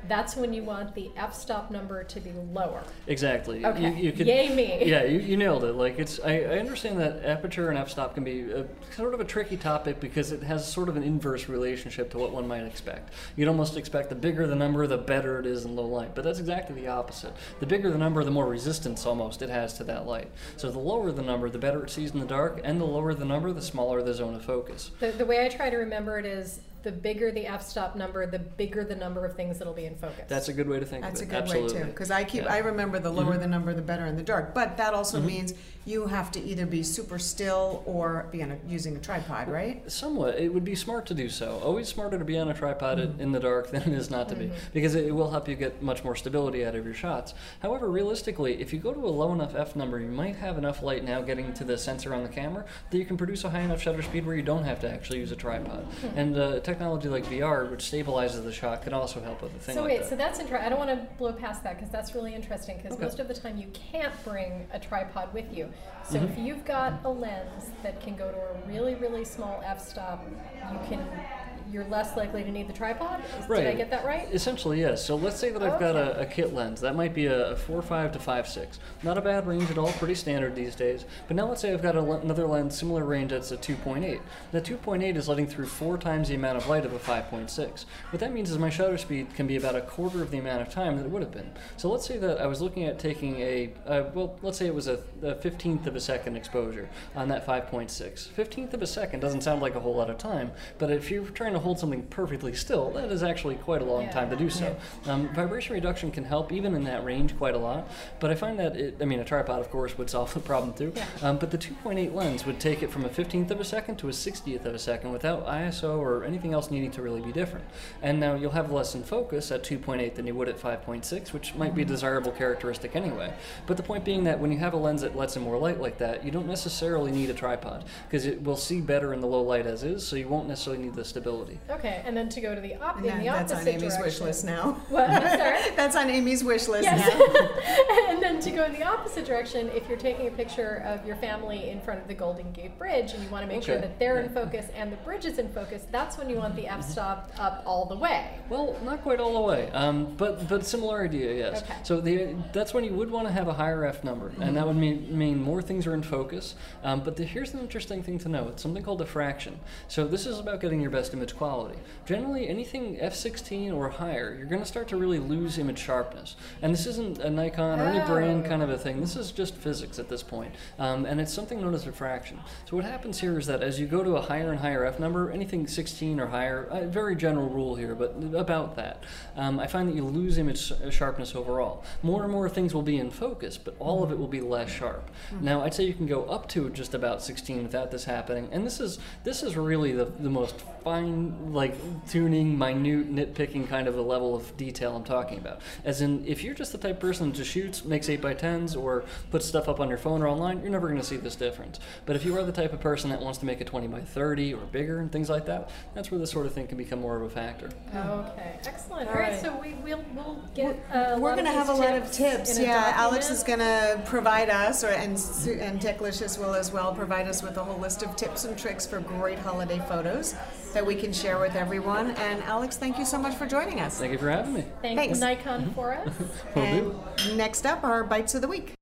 That's 0.07 0.35
when 0.35 0.53
you 0.53 0.63
want 0.63 0.93
the 0.95 1.11
f 1.15 1.33
stop 1.33 1.71
number 1.71 2.03
to 2.03 2.19
be 2.19 2.31
lower. 2.51 2.83
Exactly. 3.07 3.65
Okay. 3.65 3.81
You, 3.81 3.95
you 3.95 4.11
could, 4.11 4.27
Yay 4.27 4.53
me. 4.53 4.85
Yeah, 4.85 5.03
you, 5.03 5.19
you 5.19 5.37
nailed 5.37 5.63
it. 5.63 5.73
Like 5.73 5.99
it's, 5.99 6.19
I, 6.19 6.39
I 6.39 6.59
understand 6.59 6.99
that 6.99 7.23
aperture 7.25 7.69
and 7.69 7.77
f-stop 7.77 8.13
can 8.13 8.23
be 8.23 8.51
a, 8.51 8.65
sort 8.95 9.13
of 9.13 9.19
a 9.19 9.25
tricky 9.25 9.57
topic 9.57 9.99
because 9.99 10.31
it 10.31 10.43
has 10.43 10.69
sort 10.69 10.89
of 10.89 10.97
an 10.97 11.03
inverse 11.03 11.47
relationship 11.49 12.09
to 12.11 12.17
what 12.17 12.31
one 12.31 12.47
might 12.47 12.63
expect. 12.63 13.13
You'd 13.35 13.47
almost 13.47 13.77
expect 13.77 14.09
the 14.09 14.15
bigger 14.15 14.47
the 14.47 14.55
number, 14.55 14.85
the 14.87 14.97
better 14.97 15.39
it 15.39 15.45
is 15.45 15.65
in 15.65 15.75
low 15.75 15.85
light, 15.85 16.15
but 16.15 16.23
that's 16.23 16.39
exactly 16.39 16.75
the 16.75 16.87
opposite. 16.87 17.33
The 17.59 17.65
bigger 17.65 17.89
the 17.89 17.97
number, 17.97 18.23
the 18.23 18.31
more 18.31 18.47
resistance 18.47 19.05
almost 19.05 19.41
it 19.41 19.49
has 19.49 19.73
to 19.77 19.83
that 19.85 20.05
light. 20.05 20.29
So 20.57 20.71
the 20.71 20.79
lower 20.79 21.11
the 21.11 21.21
number, 21.21 21.49
the 21.49 21.59
better 21.59 21.83
it 21.83 21.89
sees 21.89 22.11
in 22.11 22.19
the 22.19 22.25
dark, 22.25 22.61
and 22.63 22.79
the 22.79 22.85
lower 22.85 23.13
the 23.13 23.25
number, 23.25 23.51
the 23.53 23.61
smaller 23.61 24.01
the 24.01 24.13
zone 24.13 24.35
of 24.35 24.43
focus. 24.43 24.91
The, 24.99 25.11
the 25.11 25.25
way 25.25 25.45
I 25.45 25.49
try 25.49 25.69
to 25.69 25.77
remember 25.77 26.19
it 26.19 26.25
is 26.25 26.59
the 26.83 26.91
bigger 26.91 27.31
the 27.31 27.47
f-stop 27.47 27.95
number, 27.95 28.25
the 28.27 28.39
bigger 28.39 28.83
the 28.83 28.95
number 28.95 29.25
of 29.25 29.35
things 29.35 29.57
that'll 29.57 29.73
be 29.73 29.85
in 29.85 29.95
focus. 29.95 30.25
That's 30.27 30.49
a 30.49 30.53
good 30.53 30.67
way 30.67 30.79
to 30.79 30.85
think 30.85 31.03
about 31.03 31.09
it. 31.09 31.11
That's 31.11 31.21
a 31.21 31.23
of 31.23 31.29
it. 31.29 31.31
good 31.31 31.43
Absolutely. 31.43 31.73
way 31.75 31.79
too, 31.81 31.85
because 31.91 32.11
I 32.11 32.23
keep 32.23 32.43
Yeah. 32.43 32.49
Mm-hmm. 32.49 32.53
I 32.53 32.57
remember 32.59 32.99
the 32.99 33.09
lower 33.09 33.37
the 33.37 33.47
number, 33.47 33.73
the 33.73 33.81
better 33.81 34.05
in 34.05 34.15
the 34.15 34.23
dark. 34.23 34.53
But 34.53 34.77
that 34.77 34.93
also 34.93 35.19
means 35.21 35.53
you 35.85 36.07
have 36.07 36.31
to 36.31 36.41
either 36.41 36.65
be 36.65 36.81
super 36.83 37.19
still 37.19 37.83
or 37.85 38.27
be 38.31 38.41
on 38.41 38.51
a, 38.51 38.57
using 38.67 38.95
a 38.95 38.99
tripod, 38.99 39.49
right? 39.49 39.89
Somewhat. 39.91 40.39
It 40.39 40.53
would 40.53 40.63
be 40.63 40.75
smart 40.75 41.05
to 41.07 41.13
do 41.13 41.27
so. 41.29 41.59
Always 41.63 41.87
smarter 41.89 42.17
to 42.17 42.25
be 42.25 42.37
on 42.37 42.49
a 42.49 42.53
tripod 42.53 42.93
Mm-hmm. 42.93 43.21
in 43.21 43.31
the 43.31 43.39
dark 43.39 43.71
than 43.71 43.81
it 43.81 43.87
is 43.87 44.09
not 44.11 44.29
to 44.29 44.35
be, 44.35 44.51
because 44.73 44.93
it 44.95 45.13
will 45.13 45.31
help 45.31 45.47
you 45.47 45.55
get 45.55 45.81
much 45.81 46.03
more 46.03 46.15
stability 46.15 46.65
out 46.65 46.75
of 46.75 46.85
your 46.85 46.93
shots. 46.93 47.33
However, 47.61 47.89
realistically, 47.89 48.61
if 48.61 48.71
you 48.73 48.79
go 48.79 48.93
to 48.93 48.99
a 49.05 49.09
low 49.09 49.31
enough 49.33 49.55
f 49.55 49.75
number, 49.75 49.99
you 49.99 50.07
might 50.09 50.35
have 50.35 50.57
enough 50.57 50.83
light 50.83 51.03
now 51.03 51.21
getting 51.21 51.53
to 51.53 51.63
the 51.63 51.77
sensor 51.77 52.13
on 52.13 52.23
the 52.23 52.29
camera 52.29 52.65
that 52.91 52.97
you 52.97 53.05
can 53.05 53.17
produce 53.17 53.43
a 53.45 53.49
high 53.49 53.61
enough 53.61 53.81
shutter 53.81 54.01
speed 54.01 54.25
where 54.25 54.35
you 54.35 54.43
don't 54.43 54.63
have 54.63 54.79
to 54.81 54.89
actually 54.91 55.19
use 55.19 55.31
a 55.31 55.35
tripod. 55.35 55.87
And 56.15 56.37
uh, 56.37 56.59
technology 56.73 57.07
like 57.07 57.25
VR, 57.25 57.69
which 57.69 57.83
stabilizes 57.83 58.43
the 58.43 58.51
shot, 58.51 58.81
can 58.81 58.93
also 58.93 59.21
help 59.21 59.41
with 59.41 59.55
a 59.55 59.59
thing 59.59 59.75
so 59.75 59.81
like 59.81 59.89
wait, 59.91 59.99
that. 60.01 60.09
so 60.09 60.15
that's 60.15 60.39
interesting. 60.39 60.65
I 60.65 60.69
don't 60.69 60.79
want 60.79 60.89
to 60.91 61.07
blow 61.17 61.33
past 61.33 61.63
that 61.63 61.75
because 61.75 61.91
that's 61.91 62.15
really 62.15 62.33
interesting. 62.33 62.77
Because 62.77 62.93
Okay. 62.93 63.03
most 63.03 63.19
of 63.19 63.27
the 63.27 63.33
time 63.33 63.57
you 63.57 63.67
can't 63.69 64.13
bring 64.23 64.67
a 64.71 64.79
tripod 64.79 65.33
with 65.33 65.51
you. 65.53 65.71
So 66.01 66.19
Mm-hmm. 66.19 66.31
if 66.31 66.37
you've 66.37 66.65
got 66.65 66.99
a 67.03 67.09
lens 67.09 67.73
that 67.83 67.99
can 67.99 68.15
go 68.15 68.31
to 68.31 68.37
a 68.37 68.53
really 68.65 68.95
really 68.95 69.23
small 69.25 69.61
f-stop, 69.65 70.27
you 70.61 70.79
can. 70.79 71.25
You're 71.71 71.85
less 71.85 72.15
likely 72.17 72.43
to 72.43 72.51
need 72.51 72.67
the 72.67 72.73
tripod. 72.73 73.21
Is- 73.39 73.45
Did 73.47 73.51
I 73.51 73.63
Right. 73.65 73.77
get 73.77 73.89
that 73.91 74.05
right? 74.05 74.27
Essentially, 74.31 74.79
yes. 74.81 75.03
So 75.05 75.15
let's 75.15 75.37
say 75.37 75.49
that 75.51 75.61
I've 75.63 75.79
got 75.79 75.95
a, 75.95 76.19
a 76.21 76.25
kit 76.25 76.53
lens. 76.53 76.81
That 76.81 76.95
might 76.95 77.13
be 77.13 77.25
a, 77.27 77.51
a 77.51 77.55
4.5 77.55 78.13
to 78.13 78.19
5.6. 78.19 78.77
Not 79.03 79.17
a 79.17 79.21
bad 79.21 79.47
range 79.47 79.69
at 79.71 79.77
all, 79.77 79.91
pretty 79.93 80.15
standard 80.15 80.55
these 80.55 80.75
days. 80.75 81.05
But 81.27 81.35
now 81.37 81.47
let's 81.47 81.61
say 81.61 81.73
I've 81.73 81.81
got 81.81 81.95
le- 81.95 82.19
another 82.19 82.45
lens, 82.47 82.77
similar 82.77 83.03
range, 83.05 83.31
that's 83.31 83.51
a 83.51 83.57
2.8. 83.57 84.19
That 84.51 84.63
2.8 84.65 85.15
is 85.15 85.27
letting 85.27 85.47
through 85.47 85.67
four 85.67 85.97
times 85.97 86.27
the 86.29 86.35
amount 86.35 86.57
of 86.57 86.67
light 86.67 86.85
of 86.85 86.93
a 86.93 86.99
5.6. 86.99 87.85
What 88.11 88.19
that 88.19 88.33
means 88.33 88.51
is 88.51 88.57
my 88.57 88.69
shutter 88.69 88.97
speed 88.97 89.33
can 89.33 89.47
be 89.47 89.55
about 89.55 89.75
a 89.75 89.81
quarter 89.81 90.21
of 90.21 90.31
the 90.31 90.37
amount 90.37 90.61
of 90.61 90.69
time 90.69 90.97
that 90.97 91.05
it 91.05 91.11
would 91.11 91.21
have 91.21 91.31
been. 91.31 91.51
So 91.77 91.89
let's 91.89 92.05
say 92.05 92.17
that 92.17 92.39
I 92.41 92.47
was 92.47 92.61
looking 92.61 92.83
at 92.85 92.99
taking 92.99 93.39
a, 93.39 93.71
uh, 93.85 94.03
well, 94.13 94.37
let's 94.41 94.57
say 94.57 94.67
it 94.67 94.75
was 94.75 94.87
a, 94.87 94.99
a 95.21 95.35
15th 95.35 95.87
of 95.87 95.95
a 95.95 95.99
second 96.01 96.35
exposure 96.35 96.89
on 97.15 97.29
that 97.29 97.45
5.6. 97.45 98.27
15th 98.29 98.73
of 98.73 98.81
a 98.81 98.87
second 98.87 99.19
doesn't 99.19 99.41
sound 99.41 99.61
like 99.61 99.75
a 99.75 99.79
whole 99.79 99.95
lot 99.95 100.09
of 100.09 100.17
time, 100.17 100.51
but 100.77 100.91
if 100.91 101.09
you're 101.09 101.25
trying 101.25 101.52
to 101.53 101.59
hold 101.59 101.79
something 101.79 102.03
perfectly 102.03 102.53
still, 102.53 102.91
that 102.91 103.11
is 103.11 103.23
actually 103.23 103.55
quite 103.55 103.81
a 103.81 103.85
long 103.85 104.03
Yeah. 104.03 104.11
time 104.11 104.29
to 104.29 104.35
do 104.35 104.49
so. 104.49 104.75
Um, 105.07 105.29
vibration 105.33 105.73
reduction 105.73 106.11
can 106.11 106.23
help 106.23 106.51
even 106.51 106.75
in 106.75 106.83
that 106.85 107.03
range 107.03 107.37
quite 107.37 107.55
a 107.55 107.57
lot, 107.57 107.87
but 108.19 108.31
I 108.31 108.35
find 108.35 108.57
that 108.59 108.75
it, 108.75 108.97
I 109.01 109.05
mean, 109.05 109.19
a 109.19 109.25
tripod, 109.25 109.59
of 109.59 109.69
course, 109.69 109.97
would 109.97 110.09
solve 110.09 110.33
the 110.33 110.39
problem 110.39 110.73
too. 110.73 110.91
Yeah. 110.95 111.05
Um, 111.21 111.37
but 111.37 111.51
the 111.51 111.57
2.8 111.57 112.13
lens 112.13 112.45
would 112.45 112.59
take 112.59 112.81
it 112.83 112.91
from 112.91 113.05
a 113.05 113.09
15th 113.09 113.51
of 113.51 113.59
a 113.59 113.65
second 113.65 113.97
to 113.97 114.09
a 114.09 114.13
60th 114.13 114.65
of 114.65 114.73
a 114.73 114.79
second 114.79 115.11
without 115.11 115.45
ISO 115.47 115.97
or 115.97 116.23
anything 116.23 116.53
else 116.53 116.71
needing 116.71 116.91
to 116.91 117.01
really 117.01 117.21
be 117.21 117.31
different. 117.31 117.65
And 118.01 118.19
now 118.19 118.35
you'll 118.35 118.51
have 118.51 118.71
less 118.71 118.95
in 118.95 119.03
focus 119.03 119.51
at 119.51 119.63
2.8 119.63 120.15
than 120.15 120.25
you 120.27 120.35
would 120.35 120.49
at 120.49 120.57
5.6, 120.59 121.33
which 121.33 121.55
might 121.55 121.75
be 121.75 121.81
a 121.81 121.85
desirable 121.85 122.31
characteristic 122.31 122.95
anyway. 122.95 123.33
But 123.67 123.77
the 123.77 123.83
point 123.83 124.05
being 124.05 124.23
that 124.25 124.39
when 124.39 124.51
you 124.51 124.59
have 124.59 124.73
a 124.73 124.77
lens 124.77 125.01
that 125.01 125.15
lets 125.15 125.35
in 125.35 125.41
more 125.43 125.57
light 125.57 125.81
like 125.81 125.97
that, 125.97 126.23
you 126.23 126.31
don't 126.31 126.47
necessarily 126.47 127.11
need 127.11 127.29
a 127.29 127.33
tripod 127.33 127.83
because 128.07 128.25
it 128.25 128.43
will 128.43 128.57
see 128.57 128.79
better 128.81 129.13
in 129.13 129.19
the 129.21 129.27
low 129.27 129.41
light 129.41 129.65
as 129.67 129.83
is, 129.83 130.05
so 130.07 130.15
you 130.15 130.27
won't 130.27 130.47
necessarily 130.47 130.83
need 130.83 130.93
the 130.93 131.03
stability. 131.03 131.42
Okay, 131.69 132.01
and 132.05 132.15
then 132.15 132.29
to 132.29 132.41
go 132.41 132.53
to 132.55 132.61
the 132.61 132.75
op- 132.75 132.97
And 132.97 133.05
in 133.05 133.11
that- 133.11 133.19
the 133.19 133.25
that's 133.25 133.51
opposite 133.53 133.75
on 133.75 133.81
Amy's 133.81 133.97
wish 133.99 134.19
list 134.21 134.45
now. 134.45 134.71
What? 134.89 135.09
I'm 135.09 135.21
sorry. 135.39 135.75
that's 135.75 135.95
on 135.95 136.09
Amy's 136.09 136.43
wish 136.43 136.67
list 136.67 136.83
Yes. 136.83 137.07
now. 137.07 138.09
and 138.09 138.21
then 138.21 138.39
to 138.41 138.51
go 138.51 138.63
in 138.65 138.73
the 138.73 138.83
opposite 138.83 139.25
direction, 139.25 139.69
if 139.73 139.87
you're 139.87 139.97
taking 139.97 140.27
a 140.27 140.31
picture 140.31 140.83
of 140.85 141.05
your 141.05 141.15
family 141.17 141.69
in 141.69 141.81
front 141.81 142.01
of 142.01 142.07
the 142.07 142.13
Golden 142.13 142.51
Gate 142.51 142.77
Bridge 142.77 143.13
and 143.13 143.23
you 143.23 143.29
want 143.29 143.47
to 143.47 143.53
make 143.53 143.63
sure 143.63 143.77
that 143.77 143.99
they're 143.99 144.19
in 144.19 144.29
focus 144.33 144.65
and 144.75 144.91
the 144.91 144.97
bridge 144.97 145.25
is 145.25 145.39
in 145.39 145.49
focus, 145.49 145.85
that's 145.91 146.17
when 146.17 146.29
you 146.29 146.37
want 146.37 146.55
the 146.55 146.67
f-stop 146.67 147.31
up 147.39 147.63
all 147.65 147.85
the 147.85 147.95
way. 147.97 148.27
Well, 148.49 148.75
not 148.83 149.01
quite 149.01 149.19
all 149.19 149.33
the 149.33 149.41
way, 149.41 149.69
um, 149.71 150.13
but 150.17 150.47
but 150.47 150.65
similar 150.65 151.03
idea, 151.03 151.33
yes. 151.33 151.61
Okay. 151.63 151.73
So 151.83 152.01
the 152.01 152.35
that's 152.51 152.73
when 152.73 152.83
you 152.83 152.93
would 152.93 153.09
want 153.09 153.27
to 153.27 153.33
have 153.33 153.47
a 153.47 153.53
higher 153.53 153.85
f 153.85 154.03
number, 154.03 154.31
and 154.39 154.55
that 154.57 154.65
would 154.67 154.75
mean 154.75 155.17
mean 155.17 155.41
more 155.41 155.61
things 155.61 155.87
are 155.87 155.93
in 155.93 156.03
focus. 156.03 156.55
Um, 156.83 157.01
but 157.03 157.15
the, 157.15 157.23
here's 157.23 157.53
an 157.53 157.59
interesting 157.59 158.03
thing 158.03 158.19
to 158.19 158.29
know: 158.29 158.47
it's 158.49 158.61
something 158.61 158.83
called 158.83 158.99
diffraction. 158.99 159.59
So 159.87 160.07
this 160.07 160.25
is 160.25 160.39
about 160.39 160.59
getting 160.61 160.81
your 160.81 160.91
best 160.91 161.13
quality. 161.33 161.77
Generally, 162.05 162.47
anything 162.47 162.97
f16 162.97 163.73
or 163.73 163.89
higher, 163.89 164.35
you're 164.37 164.47
going 164.47 164.61
to 164.61 164.67
start 164.67 164.87
to 164.89 164.97
really 164.97 165.19
lose 165.19 165.57
image 165.57 165.79
sharpness. 165.79 166.35
And 166.61 166.73
this 166.73 166.85
isn't 166.85 167.19
a 167.19 167.29
Nikon 167.29 167.79
or 167.79 167.83
any 167.85 168.05
brand 168.05 168.45
Oh. 168.45 168.49
kind 168.49 168.61
of 168.63 168.69
a 168.69 168.77
thing. 168.77 169.01
This 169.01 169.15
is 169.15 169.31
just 169.31 169.55
physics 169.55 169.99
at 169.99 170.09
this 170.09 170.23
point, 170.23 170.53
um, 170.79 171.05
and 171.05 171.19
it's 171.19 171.33
something 171.33 171.61
known 171.61 171.73
as 171.73 171.85
refraction. 171.87 172.39
So 172.69 172.75
what 172.75 172.85
happens 172.85 173.19
here 173.21 173.37
is 173.37 173.47
that 173.47 173.61
as 173.63 173.79
you 173.79 173.87
go 173.87 174.03
to 174.03 174.15
a 174.15 174.21
higher 174.21 174.51
and 174.51 174.59
higher 174.59 174.85
f 174.85 174.99
number, 174.99 175.31
anything 175.31 175.67
16 175.67 176.19
or 176.19 176.27
higher, 176.27 176.67
a 176.71 176.85
very 176.85 177.15
general 177.15 177.49
rule 177.49 177.75
here, 177.75 177.95
but 177.95 178.15
about 178.33 178.75
that, 178.75 179.03
um, 179.35 179.59
I 179.59 179.67
find 179.67 179.87
that 179.89 179.95
you 179.95 180.03
lose 180.03 180.37
image 180.37 180.71
sharpness 180.91 181.35
overall. 181.35 181.83
More 182.01 182.23
and 182.23 182.31
more 182.31 182.49
things 182.49 182.73
will 182.73 182.81
be 182.81 182.97
in 182.97 183.11
focus, 183.11 183.57
but 183.57 183.75
all 183.79 184.03
of 184.03 184.11
it 184.11 184.17
will 184.19 184.27
be 184.27 184.41
less 184.41 184.69
sharp. 184.69 185.09
Now, 185.41 185.61
I'd 185.61 185.73
say 185.73 185.83
you 185.83 185.93
can 185.93 186.05
go 186.07 186.23
up 186.25 186.47
to 186.49 186.69
just 186.69 186.93
about 186.93 187.21
16 187.21 187.63
without 187.63 187.91
this 187.91 188.05
happening, 188.05 188.49
and 188.51 188.65
this 188.65 188.79
is 188.79 188.99
this 189.23 189.43
is 189.43 189.55
really 189.55 189.91
the, 189.93 190.05
the 190.05 190.29
most 190.29 190.55
fine, 190.83 191.22
like 191.53 191.75
tuning, 192.09 192.57
minute, 192.57 193.13
nitpicking 193.13 193.67
kind 193.67 193.87
of 193.87 193.97
a 193.97 194.01
level 194.01 194.35
of 194.35 194.55
detail 194.57 194.95
I'm 194.95 195.03
talking 195.03 195.37
about. 195.37 195.61
As 195.83 196.01
in, 196.01 196.25
if 196.25 196.43
you're 196.43 196.53
just 196.53 196.71
the 196.71 196.77
type 196.77 196.95
of 196.95 196.99
person 196.99 197.29
that 197.29 197.35
just 197.35 197.51
shoots, 197.51 197.85
makes 197.85 198.09
8 198.09 198.21
by 198.21 198.33
10s 198.33 198.75
or 198.79 199.03
puts 199.31 199.45
stuff 199.45 199.67
up 199.69 199.79
on 199.79 199.89
your 199.89 199.97
phone 199.97 200.21
or 200.21 200.27
online, 200.27 200.61
you're 200.61 200.71
never 200.71 200.87
going 200.87 200.99
to 200.99 201.05
see 201.05 201.17
this 201.17 201.35
difference. 201.35 201.79
But 202.05 202.15
if 202.15 202.25
you 202.25 202.37
are 202.37 202.43
the 202.43 202.51
type 202.51 202.73
of 202.73 202.79
person 202.79 203.09
that 203.09 203.21
wants 203.21 203.39
to 203.39 203.45
make 203.45 203.61
a 203.61 203.65
20 203.65 203.87
by 203.87 204.01
30 204.01 204.53
or 204.53 204.61
bigger 204.65 204.99
and 204.99 205.11
things 205.11 205.29
like 205.29 205.45
that, 205.45 205.69
that's 205.93 206.11
where 206.11 206.19
this 206.19 206.31
sort 206.31 206.45
of 206.45 206.53
thing 206.53 206.67
can 206.67 206.77
become 206.77 206.99
more 207.01 207.15
of 207.15 207.23
a 207.23 207.29
factor. 207.29 207.69
Okay, 207.95 208.59
excellent. 208.65 209.07
All 209.09 209.15
All 209.15 209.21
right, 209.21 209.31
right. 209.31 209.41
so 209.41 209.57
we, 209.61 209.73
we'll, 209.83 210.03
we'll 210.15 210.41
get 210.55 210.77
a 210.93 211.19
We're 211.19 211.33
going 211.33 211.45
to 211.45 211.51
have 211.51 211.69
a 211.69 211.73
lot 211.73 211.95
of 211.95 212.11
tips. 212.11 212.57
in 212.57 212.63
a 212.63 212.67
Yeah, 212.67 212.93
Alex 212.95 213.29
is 213.29 213.43
going 213.43 213.59
to 213.59 214.01
provide 214.05 214.49
us, 214.49 214.83
or 214.83 214.89
and 214.89 215.19
Su- 215.19 215.57
and 215.59 215.81
Techlicious 215.81 216.37
will 216.37 216.53
as 216.53 216.71
well 216.71 216.93
provide 216.93 217.27
us 217.27 217.41
with 217.43 217.57
a 217.57 217.63
whole 217.63 217.79
list 217.79 218.03
of 218.03 218.15
tips 218.15 218.45
and 218.45 218.57
tricks 218.57 218.85
for 218.85 218.99
great 218.99 219.39
holiday 219.39 219.79
photos 219.87 220.35
that 220.73 220.85
we 220.85 220.95
can 220.95 221.13
share 221.13 221.39
with 221.39 221.55
everyone. 221.55 222.11
And 222.11 222.43
Alex, 222.43 222.77
thank 222.77 222.97
you 222.97 223.05
so 223.05 223.17
much 223.17 223.35
for 223.35 223.45
joining 223.45 223.79
us. 223.79 223.99
Thank 223.99 224.11
you 224.11 224.17
for 224.17 224.29
having 224.29 224.53
me. 224.53 224.65
Thank 224.81 224.97
Thanks. 224.97 225.19
Nikon 225.19 225.61
mm-hmm. 225.61 225.71
for 225.73 225.93
us. 225.93 226.13
And 226.55 226.93
do. 227.17 227.35
next 227.35 227.65
up, 227.65 227.83
our 227.83 228.03
bites 228.03 228.35
of 228.35 228.41
the 228.41 228.47
week. 228.47 228.73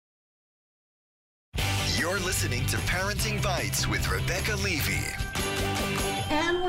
You're 1.98 2.20
listening 2.20 2.66
to 2.68 2.78
Parenting 2.78 3.42
Bites 3.42 3.88
with 3.88 4.10
Rebecca 4.10 4.56
Levy. 4.58 5.21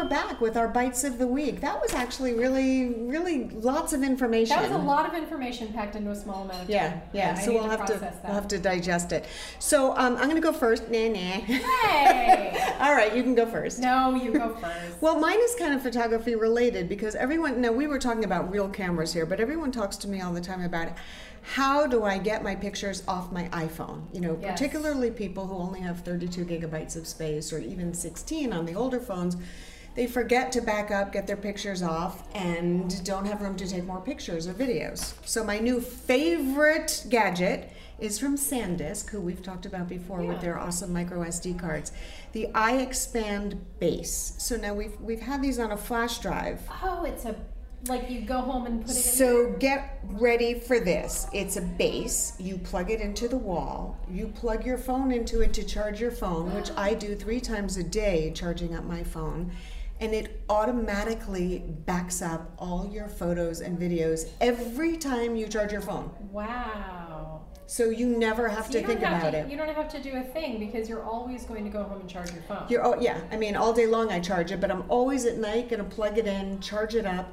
We're 0.02 0.08
back 0.08 0.40
with 0.40 0.56
our 0.56 0.66
bites 0.66 1.04
of 1.04 1.18
the 1.18 1.28
week. 1.28 1.60
That 1.60 1.80
was 1.80 1.94
actually 1.94 2.32
really, 2.34 2.88
really 3.04 3.48
lots 3.50 3.92
of 3.92 4.02
information. 4.02 4.56
That 4.56 4.68
was 4.68 4.72
a 4.72 4.84
lot 4.84 5.06
of 5.06 5.14
information 5.14 5.72
packed 5.72 5.94
into 5.94 6.10
a 6.10 6.16
small 6.16 6.42
amount 6.42 6.62
of 6.62 6.66
time. 6.66 6.70
Yeah, 6.70 7.00
yeah. 7.12 7.36
I 7.38 7.40
so 7.40 7.52
we'll 7.52 7.62
to 7.62 7.68
have 7.70 7.84
to 7.84 7.98
that. 8.00 8.24
we'll 8.24 8.34
have 8.34 8.48
to 8.48 8.58
digest 8.58 9.12
it. 9.12 9.26
So 9.60 9.92
um, 9.92 10.16
I'm 10.16 10.24
going 10.24 10.34
to 10.34 10.40
go 10.40 10.52
first. 10.52 10.90
Nah, 10.90 11.06
nah. 11.06 11.18
Hey! 11.18 12.74
All 12.80 12.96
right, 12.96 13.14
you 13.14 13.22
can 13.22 13.36
go 13.36 13.46
first. 13.46 13.78
no, 13.78 14.16
you 14.16 14.32
go 14.32 14.56
first. 14.56 15.00
Well, 15.00 15.20
mine 15.20 15.38
is 15.40 15.54
kind 15.54 15.72
of 15.72 15.80
photography 15.82 16.34
related 16.34 16.88
because 16.88 17.14
everyone, 17.14 17.60
now 17.60 17.70
we 17.70 17.86
were 17.86 18.00
talking 18.00 18.24
about 18.24 18.50
real 18.50 18.68
cameras 18.68 19.12
here, 19.12 19.24
but 19.24 19.38
everyone 19.38 19.70
talks 19.70 19.96
to 19.98 20.08
me 20.08 20.20
all 20.20 20.32
the 20.32 20.40
time 20.40 20.62
about 20.62 20.88
how 21.42 21.86
do 21.86 22.02
I 22.02 22.18
get 22.18 22.42
my 22.42 22.56
pictures 22.56 23.04
off 23.06 23.30
my 23.30 23.44
iPhone? 23.50 24.02
You 24.12 24.20
know, 24.20 24.38
Yes. 24.42 24.50
particularly 24.50 25.12
people 25.12 25.46
who 25.46 25.54
only 25.54 25.78
have 25.78 26.00
32 26.00 26.44
gigabytes 26.44 26.96
of 26.96 27.06
space 27.06 27.52
or 27.52 27.60
even 27.60 27.94
16 27.94 28.52
on 28.52 28.66
the 28.66 28.74
older 28.74 28.98
phones. 28.98 29.36
They 29.94 30.06
forget 30.06 30.50
to 30.52 30.62
back 30.62 30.90
up, 30.90 31.12
get 31.12 31.26
their 31.26 31.36
pictures 31.36 31.82
off, 31.82 32.22
and 32.34 33.04
don't 33.04 33.26
have 33.26 33.42
room 33.42 33.56
to 33.56 33.68
take 33.68 33.84
more 33.84 34.00
pictures 34.00 34.46
or 34.48 34.54
videos. 34.54 35.12
So, 35.26 35.44
my 35.44 35.58
new 35.58 35.80
favorite 35.82 37.04
gadget 37.10 37.70
is 37.98 38.18
from 38.18 38.36
SanDisk, 38.36 39.10
who 39.10 39.20
we've 39.20 39.42
talked 39.42 39.66
about 39.66 39.88
before 39.88 40.20
with 40.22 40.36
Yeah. 40.36 40.42
their 40.42 40.58
awesome 40.58 40.92
micro 40.92 41.22
SD 41.22 41.54
cards. 41.58 41.92
The 42.32 42.48
iXpand 42.54 43.58
base. 43.78 44.34
So 44.38 44.56
now 44.56 44.74
we've 44.74 44.98
we've 45.00 45.20
had 45.20 45.40
these 45.42 45.58
on 45.58 45.70
a 45.72 45.76
flash 45.76 46.18
drive. 46.18 46.60
oh, 46.82 47.04
it's 47.04 47.24
a 47.26 47.36
like 47.88 48.08
you 48.10 48.20
go 48.22 48.38
home 48.40 48.66
and 48.66 48.80
put 48.80 48.90
it 48.90 48.96
in. 48.96 49.02
So 49.02 49.54
get 49.58 50.00
ready 50.04 50.54
for 50.58 50.80
this. 50.80 51.26
It's 51.32 51.56
a 51.56 51.60
base. 51.62 52.32
You 52.38 52.58
plug 52.58 52.90
it 52.90 53.00
into 53.00 53.28
the 53.28 53.36
wall. 53.36 53.96
You 54.08 54.28
plug 54.28 54.64
your 54.64 54.78
phone 54.78 55.12
into 55.12 55.40
it 55.40 55.52
to 55.54 55.62
charge 55.64 56.00
your 56.00 56.12
phone, 56.12 56.54
which 56.54 56.70
I 56.76 56.94
do 56.94 57.14
three 57.14 57.40
times 57.40 57.76
a 57.76 57.84
day, 57.84 58.32
charging 58.34 58.74
up 58.74 58.84
my 58.84 59.02
phone. 59.04 59.52
And 60.02 60.12
it 60.12 60.42
automatically 60.48 61.62
backs 61.86 62.22
up 62.22 62.52
all 62.58 62.90
your 62.92 63.06
photos 63.06 63.60
and 63.60 63.78
videos 63.78 64.28
every 64.40 64.96
time 64.96 65.36
you 65.36 65.46
charge 65.46 65.70
your 65.70 65.80
phone. 65.80 66.10
Wow. 66.32 67.42
So 67.68 67.88
you 67.88 68.06
never 68.06 68.48
have 68.48 68.66
So 68.66 68.80
to 68.80 68.86
think 68.86 68.98
have 68.98 69.20
about 69.20 69.30
to, 69.30 69.38
it. 69.38 69.48
You 69.48 69.56
don't 69.56 69.72
have 69.72 69.88
to 69.90 70.02
do 70.02 70.16
a 70.16 70.22
thing 70.22 70.58
because 70.58 70.88
you're 70.88 71.04
always 71.04 71.44
going 71.44 71.62
to 71.62 71.70
go 71.70 71.84
home 71.84 72.00
and 72.00 72.10
charge 72.10 72.32
your 72.32 72.42
phone. 72.42 72.66
You're 72.68 72.84
oh 72.84 73.00
yeah, 73.00 73.20
I 73.30 73.36
mean 73.36 73.54
all 73.54 73.72
day 73.72 73.86
long 73.86 74.10
I 74.10 74.18
charge 74.18 74.50
it, 74.50 74.60
but 74.60 74.72
I'm 74.72 74.82
always 74.88 75.24
at 75.24 75.38
night 75.38 75.70
gonna 75.70 75.84
plug 75.84 76.18
it 76.18 76.26
in, 76.26 76.58
charge 76.58 76.96
it 76.96 77.06
up. 77.06 77.32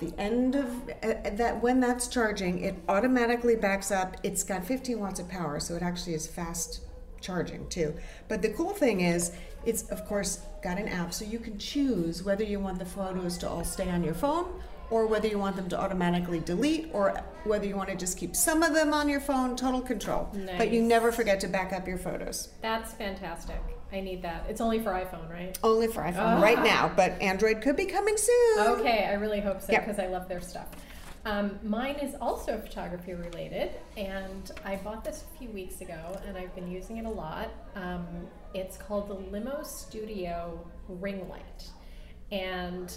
The 0.00 0.14
end 0.18 0.54
of 0.54 0.88
uh, 1.02 1.30
that 1.32 1.62
when 1.62 1.80
that's 1.80 2.08
charging, 2.08 2.64
it 2.64 2.76
automatically 2.88 3.56
backs 3.56 3.90
up. 3.90 4.16
It's 4.22 4.42
got 4.42 4.64
15 4.64 4.98
watts 4.98 5.20
of 5.20 5.28
power, 5.28 5.60
so 5.60 5.74
it 5.74 5.82
actually 5.82 6.14
is 6.14 6.26
fast 6.26 6.80
charging 7.20 7.68
too. 7.68 7.94
But 8.28 8.40
the 8.40 8.50
cool 8.50 8.72
thing 8.72 9.02
is, 9.02 9.32
it's 9.66 9.82
of 9.90 10.06
course 10.06 10.40
got 10.66 10.78
an 10.78 10.88
app, 10.88 11.14
so 11.14 11.24
you 11.24 11.38
can 11.38 11.56
choose 11.58 12.24
whether 12.24 12.42
you 12.42 12.58
want 12.58 12.76
the 12.80 12.84
photos 12.84 13.38
to 13.38 13.48
all 13.48 13.62
stay 13.62 13.88
on 13.88 14.02
your 14.02 14.14
phone 14.14 14.46
or 14.90 15.06
whether 15.06 15.28
you 15.28 15.38
want 15.38 15.54
them 15.54 15.68
to 15.68 15.78
automatically 15.78 16.40
delete 16.40 16.90
or 16.92 17.16
whether 17.44 17.64
you 17.64 17.76
want 17.76 17.88
to 17.88 17.94
just 17.94 18.18
keep 18.18 18.34
some 18.34 18.64
of 18.64 18.74
them 18.74 18.92
on 18.92 19.08
your 19.08 19.20
phone 19.20 19.54
total 19.54 19.80
control 19.80 20.28
but 20.58 20.72
you 20.72 20.82
never 20.82 21.12
forget 21.12 21.38
to 21.38 21.46
back 21.46 21.72
up 21.72 21.86
your 21.86 21.98
photos 21.98 22.48
That's 22.62 22.92
fantastic. 22.94 23.60
I 23.92 24.00
need 24.00 24.22
that. 24.22 24.44
It's 24.48 24.60
only 24.60 24.80
for 24.80 24.90
iPhone, 24.90 25.30
right? 25.30 25.56
only 25.62 25.86
for 25.86 26.02
iphone 26.02 26.42
right 26.42 26.58
ah. 26.58 26.62
now 26.64 26.92
but 26.96 27.12
android 27.22 27.62
could 27.62 27.76
be 27.76 27.86
coming 27.86 28.16
soon 28.16 28.58
Okay, 28.58 29.06
I 29.08 29.14
really 29.14 29.40
hope 29.40 29.60
so 29.60 29.70
Yep. 29.70 29.86
because 29.86 30.00
I 30.00 30.08
love 30.08 30.28
their 30.28 30.40
stuff. 30.40 30.66
Um, 31.26 31.58
mine 31.64 31.96
is 31.96 32.14
also 32.20 32.56
photography 32.56 33.12
related, 33.12 33.72
and 33.96 34.48
I 34.64 34.76
bought 34.76 35.04
this 35.04 35.24
a 35.24 35.38
few 35.38 35.50
weeks 35.50 35.80
ago, 35.80 36.16
and 36.24 36.38
I've 36.38 36.54
been 36.54 36.70
using 36.70 36.98
it 36.98 37.04
a 37.04 37.10
lot. 37.10 37.50
Um, 37.74 38.06
it's 38.54 38.76
called 38.76 39.08
the 39.08 39.14
Limo 39.14 39.64
Studio 39.64 40.64
Ring 40.86 41.28
Light, 41.28 41.64
and 42.30 42.96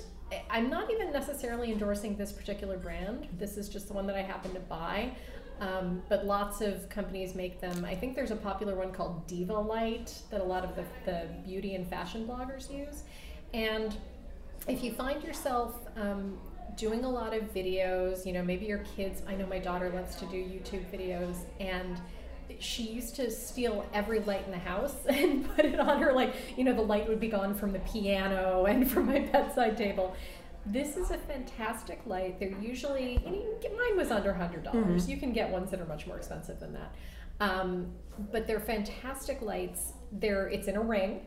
I'm 0.52 0.70
not 0.70 0.92
even 0.92 1.12
necessarily 1.12 1.72
endorsing 1.72 2.18
this 2.18 2.32
particular 2.32 2.78
brand. 2.78 3.28
This 3.40 3.58
is 3.58 3.68
just 3.68 3.88
the 3.88 3.96
one 3.96 4.06
that 4.06 4.16
I 4.16 4.22
happen 4.22 4.54
to 4.54 4.60
buy. 4.60 5.12
Um, 5.60 6.04
but 6.08 6.26
lots 6.26 6.62
of 6.62 6.88
companies 6.88 7.34
make 7.34 7.60
them. 7.60 7.84
I 7.84 7.96
think 7.96 8.16
there's 8.16 8.32
a 8.32 8.36
popular 8.36 8.76
one 8.76 8.92
called 8.92 9.26
Diva 9.26 9.60
Light 9.60 10.14
that 10.30 10.40
a 10.40 10.44
lot 10.44 10.64
of 10.64 10.76
the, 10.76 10.84
the 11.04 11.28
beauty 11.44 11.74
and 11.74 11.86
fashion 11.90 12.28
bloggers 12.28 12.72
use. 12.72 13.04
And 13.56 13.98
if 14.68 14.84
you 14.84 14.94
find 14.94 15.22
yourself 15.24 15.76
um, 15.98 16.38
doing 16.80 17.04
a 17.04 17.10
lot 17.10 17.34
of 17.36 17.44
videos, 17.54 18.26
you 18.26 18.32
know, 18.32 18.42
maybe 18.42 18.66
your 18.66 18.84
kids, 18.96 19.22
I 19.28 19.36
know 19.36 19.46
my 19.46 19.60
daughter 19.60 19.90
loves 19.90 20.16
to 20.16 20.26
do 20.28 20.38
YouTube 20.38 20.86
videos, 20.92 21.36
and 21.60 22.00
she 22.60 22.84
used 22.84 23.16
to 23.18 23.30
steal 23.30 23.86
every 23.94 24.22
light 24.22 24.44
in 24.46 24.52
the 24.52 24.58
house 24.58 24.96
and 25.10 25.48
put 25.56 25.66
it 25.66 25.80
on 25.80 26.02
her, 26.02 26.14
like, 26.14 26.34
you 26.58 26.64
know, 26.64 26.74
the 26.74 26.82
light 26.82 27.08
would 27.08 27.20
be 27.20 27.28
gone 27.28 27.54
from 27.54 27.74
the 27.74 27.80
piano 27.80 28.66
and 28.66 28.90
from 28.90 29.08
my 29.08 29.20
bedside 29.20 29.78
table. 29.78 30.16
This 30.66 30.96
is 30.98 31.12
a 31.12 31.18
fantastic 31.18 32.02
light. 32.06 32.40
They're 32.40 32.58
usually, 32.62 33.14
you 33.26 33.32
know, 33.32 33.38
you 33.38 33.58
can 33.62 33.72
get- 33.72 33.78
mine 33.78 33.98
was 33.98 34.12
under 34.12 34.32
$100. 34.32 34.64
dollars 34.64 35.10
You 35.10 35.18
can 35.18 35.34
get 35.34 35.50
ones 35.50 35.72
that 35.72 35.80
are 35.82 35.86
much 35.86 36.08
more 36.08 36.18
expensive 36.18 36.60
than 36.60 36.74
that. 36.74 36.96
Um, 37.42 37.92
but 38.32 38.48
they're 38.48 38.60
fantastic 38.60 39.42
lights. 39.42 39.94
They're, 40.12 40.48
it's 40.48 40.68
in 40.68 40.76
a 40.76 40.82
ring 40.82 41.26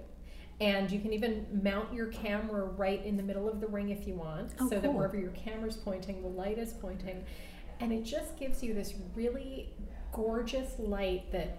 and 0.61 0.91
you 0.91 1.01
can 1.01 1.13
even 1.13 1.47
mount 1.63 1.93
your 1.93 2.07
camera 2.07 2.65
right 2.65 3.05
in 3.05 3.17
the 3.17 3.23
middle 3.23 3.49
of 3.49 3.61
the 3.61 3.67
ring 3.67 3.89
if 3.91 4.07
you 4.07 4.15
want 4.15 4.53
Oh, 4.61 4.69
so 4.69 4.79
that 4.81 4.93
wherever 4.93 5.17
your 5.19 5.33
camera's 5.33 5.77
pointing 5.77 6.23
the 6.23 6.29
light 6.29 6.59
is 6.59 6.73
pointing 6.75 7.25
and 7.81 7.93
it 7.93 8.05
just 8.05 8.37
gives 8.39 8.63
you 8.63 8.75
this 8.75 8.95
really 9.17 9.71
gorgeous 10.13 10.79
light 10.79 11.33
that 11.33 11.59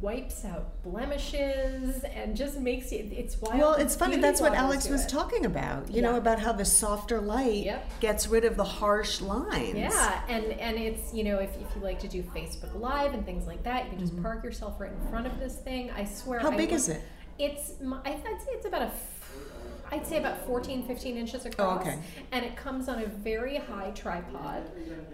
wipes 0.00 0.44
out 0.44 0.82
blemishes 0.82 2.02
and 2.02 2.36
just 2.36 2.58
makes 2.58 2.90
it 2.90 3.06
it's 3.12 3.40
wild 3.40 3.58
well 3.60 3.74
it's 3.74 3.94
funny 3.94 4.16
that's 4.16 4.40
what 4.40 4.52
alex 4.52 4.88
was 4.88 5.04
it. 5.04 5.08
talking 5.08 5.46
about 5.46 5.88
you 5.88 6.02
know 6.02 6.16
about 6.16 6.40
how 6.40 6.52
the 6.52 6.64
softer 6.64 7.20
light 7.20 7.64
Yep. 7.64 8.00
gets 8.00 8.26
rid 8.26 8.44
of 8.44 8.56
the 8.56 8.64
harsh 8.64 9.20
lines 9.20 9.76
Yeah, 9.76 10.22
and 10.28 10.44
and 10.54 10.76
it's 10.76 11.14
you 11.14 11.22
know 11.22 11.38
if, 11.38 11.50
if 11.60 11.74
you 11.76 11.82
like 11.82 12.00
to 12.00 12.08
do 12.08 12.22
Facebook 12.22 12.78
Live 12.78 13.14
and 13.14 13.24
things 13.24 13.46
like 13.46 13.62
that, 13.62 13.84
you 13.84 13.90
can 13.90 13.98
just 14.00 14.20
park 14.22 14.42
yourself 14.44 14.80
right 14.80 14.90
in 14.92 15.08
front 15.08 15.26
of 15.26 15.38
this 15.38 15.56
thing. 15.56 15.90
I 15.92 16.04
swear. 16.04 16.38
Mm-hmm. 16.40 16.48
How 16.48 16.52
I 16.52 16.56
big 16.56 16.72
is 16.72 16.88
it? 16.88 17.00
It's 17.38 17.72
I'd 18.04 18.20
say 18.22 18.50
it's 18.52 18.66
about 18.66 18.82
a. 18.82 18.90
I'd 19.92 20.04
say 20.04 20.18
about 20.18 20.44
14, 20.46 20.84
15 20.84 21.16
inches 21.16 21.46
across, 21.46 21.78
Oh, 21.78 21.80
okay. 21.80 21.96
and 22.32 22.44
it 22.44 22.56
comes 22.56 22.88
on 22.88 22.98
a 23.02 23.06
very 23.06 23.56
high 23.56 23.92
tripod, 23.94 24.62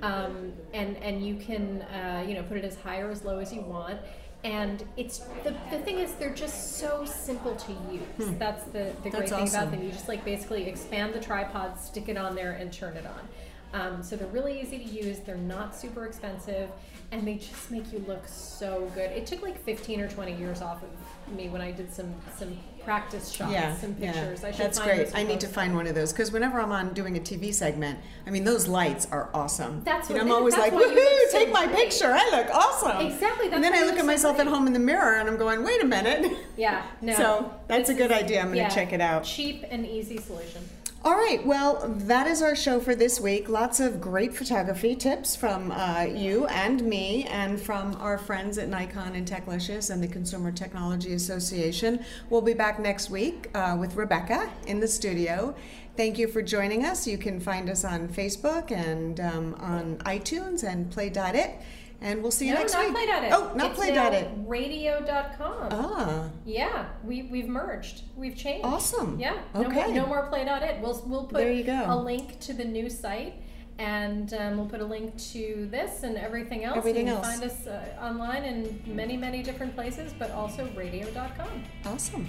um, 0.00 0.54
and 0.72 0.96
and 0.98 1.24
you 1.26 1.34
can 1.36 1.82
uh, 1.82 2.24
you 2.26 2.34
know 2.34 2.42
put 2.44 2.56
it 2.56 2.64
as 2.64 2.76
high 2.76 3.00
or 3.00 3.10
as 3.10 3.22
low 3.22 3.38
as 3.38 3.52
you 3.52 3.60
want, 3.60 4.00
and 4.44 4.82
it's 4.96 5.18
the, 5.44 5.54
the 5.70 5.78
thing 5.80 5.98
is 5.98 6.12
they're 6.14 6.32
just 6.34 6.78
so 6.78 7.04
simple 7.04 7.54
to 7.56 7.72
use. 7.92 8.30
That's 8.38 8.64
the 8.64 8.94
the 9.02 9.10
great 9.10 9.12
Hmm. 9.12 9.18
That's 9.18 9.30
thing 9.30 9.42
awesome. 9.42 9.60
about 9.60 9.70
them. 9.72 9.82
You 9.82 9.90
just 9.92 10.08
like 10.08 10.24
basically 10.24 10.66
expand 10.66 11.12
the 11.12 11.20
tripod, 11.20 11.78
stick 11.78 12.08
it 12.08 12.16
on 12.16 12.34
there, 12.34 12.52
and 12.52 12.72
turn 12.72 12.96
it 12.96 13.04
on. 13.06 13.28
Um, 13.74 14.02
so 14.02 14.16
they're 14.16 14.26
really 14.28 14.58
easy 14.60 14.78
to 14.78 14.84
use. 14.84 15.18
They're 15.20 15.36
not 15.36 15.74
super 15.76 16.04
expensive, 16.06 16.70
and 17.10 17.26
they 17.26 17.34
just 17.34 17.70
make 17.70 17.90
you 17.92 17.98
look 18.06 18.26
so 18.28 18.90
good. 18.94 19.10
It 19.10 19.26
took 19.26 19.42
like 19.42 19.58
15 19.64 20.00
or 20.00 20.08
20 20.08 20.34
years 20.34 20.60
off 20.62 20.82
of 20.82 20.88
me 21.36 21.48
when 21.48 21.60
I 21.60 21.70
did 21.70 21.92
some 21.92 22.14
some 22.36 22.58
practice 22.84 23.30
shots, 23.30 23.52
yeah, 23.52 23.76
some 23.76 23.94
yeah. 23.98 24.12
pictures. 24.12 24.42
I 24.44 24.50
should 24.50 24.60
That's 24.60 24.78
find 24.78 24.90
great. 24.90 25.10
I 25.14 25.22
need 25.22 25.40
to 25.40 25.46
find 25.46 25.74
one 25.76 25.86
of 25.86 25.94
those 25.94 26.12
because 26.12 26.32
whenever 26.32 26.60
I'm 26.60 26.72
on 26.72 26.92
doing 26.94 27.16
a 27.16 27.20
TV 27.20 27.54
segment, 27.54 27.98
I 28.26 28.30
mean 28.30 28.44
those 28.44 28.66
lights 28.66 29.06
are 29.12 29.30
awesome. 29.32 29.82
That's 29.84 30.08
you 30.08 30.16
know, 30.16 30.24
what- 30.24 30.30
I'm 30.30 30.36
always 30.36 30.56
like, 30.56 30.72
woohoo, 30.72 31.30
so 31.30 31.38
take 31.38 31.52
my 31.52 31.66
great." 31.66 31.76
picture. 31.76 32.12
I 32.12 32.28
look 32.30 32.50
awesome. 32.54 33.06
Exactly, 33.06 33.50
And 33.52 33.62
then 33.62 33.74
I 33.74 33.82
look 33.82 33.94
at 33.94 34.00
so 34.00 34.06
myself 34.06 34.38
at 34.40 34.46
home 34.46 34.66
in 34.66 34.72
the 34.72 34.78
mirror 34.78 35.16
and 35.16 35.28
I'm 35.28 35.36
going, 35.36 35.62
wait 35.62 35.82
a 35.82 35.86
minute. 35.86 36.36
Yeah, 36.56 36.82
no. 37.00 37.14
So 37.14 37.54
that's 37.68 37.88
a 37.88 37.94
good 37.94 38.10
idea. 38.12 38.40
I'm 38.40 38.46
going 38.46 38.56
to 38.56 38.62
yeah, 38.62 38.68
check 38.68 38.92
it 38.92 39.00
out. 39.00 39.24
Cheap 39.24 39.64
and 39.70 39.86
easy 39.86 40.18
solution. 40.18 40.62
All 41.04 41.16
right, 41.16 41.44
well, 41.44 41.92
that 41.96 42.28
is 42.28 42.42
our 42.42 42.54
show 42.54 42.78
for 42.78 42.94
this 42.94 43.18
week. 43.18 43.48
Lots 43.48 43.80
of 43.80 44.00
great 44.00 44.32
photography 44.32 44.94
tips 44.94 45.34
from 45.34 45.72
uh, 45.72 46.02
you 46.02 46.46
and 46.46 46.80
me, 46.84 47.24
and 47.24 47.60
from 47.60 47.96
our 47.96 48.16
friends 48.16 48.56
at 48.56 48.68
Nikon 48.68 49.16
and 49.16 49.26
Techlicious 49.26 49.90
and 49.90 50.00
the 50.00 50.06
Consumer 50.06 50.52
Technology 50.52 51.14
Association. 51.14 52.04
We'll 52.30 52.40
be 52.40 52.54
back 52.54 52.78
next 52.78 53.10
week 53.10 53.50
uh, 53.52 53.76
with 53.80 53.96
Rebecca 53.96 54.48
in 54.68 54.78
the 54.78 54.86
studio. 54.86 55.56
Thank 55.96 56.18
you 56.18 56.28
for 56.28 56.40
joining 56.40 56.84
us. 56.84 57.04
You 57.04 57.18
can 57.18 57.40
find 57.40 57.68
us 57.68 57.84
on 57.84 58.06
Facebook 58.06 58.70
and 58.70 59.18
um, 59.18 59.56
on 59.58 59.96
iTunes 60.04 60.62
and 60.62 60.88
Play.it. 60.88 61.60
And 62.02 62.20
we'll 62.20 62.32
see 62.32 62.48
you 62.48 62.54
no, 62.54 62.60
next 62.60 62.72
not 62.72 62.84
week. 62.84 62.94
Play.it. 62.94 63.32
Oh, 63.32 63.52
not 63.54 63.70
it's 63.70 63.78
Play.it. 63.78 64.28
Radio.com. 64.46 65.68
Ah, 65.70 66.28
Yeah, 66.44 66.86
we 67.04 67.22
we've 67.22 67.48
merged. 67.48 68.02
We've 68.16 68.36
changed. 68.36 68.66
Awesome. 68.66 69.18
Yeah. 69.20 69.38
No 69.54 69.60
Okay. 69.66 69.84
more, 69.86 69.94
no 69.94 70.06
more 70.06 70.26
play.it. 70.26 70.80
We'll 70.82 71.02
we'll 71.06 71.24
put 71.24 71.38
There 71.38 71.52
you 71.52 71.64
go. 71.64 71.84
a 71.88 71.96
link 71.96 72.40
to 72.40 72.52
the 72.54 72.64
new 72.64 72.90
site, 72.90 73.34
and 73.78 74.34
um, 74.34 74.56
we'll 74.56 74.66
put 74.68 74.80
a 74.80 74.84
link 74.84 75.16
to 75.32 75.68
this 75.70 76.02
and 76.02 76.16
everything 76.18 76.64
else. 76.64 76.76
Everything 76.78 77.06
you 77.06 77.14
can 77.14 77.24
else. 77.24 77.38
find 77.38 77.44
us 77.50 77.66
uh, 77.66 77.94
online 78.02 78.42
in 78.44 78.82
many 78.86 79.16
many 79.16 79.42
different 79.42 79.74
places, 79.76 80.12
but 80.18 80.30
also 80.32 80.68
radio.com. 80.76 81.62
awesome. 81.86 82.26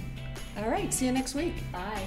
All 0.56 0.68
right, 0.70 0.94
see 0.94 1.06
you 1.06 1.12
next 1.12 1.34
week. 1.34 1.54
Bye. 1.72 2.06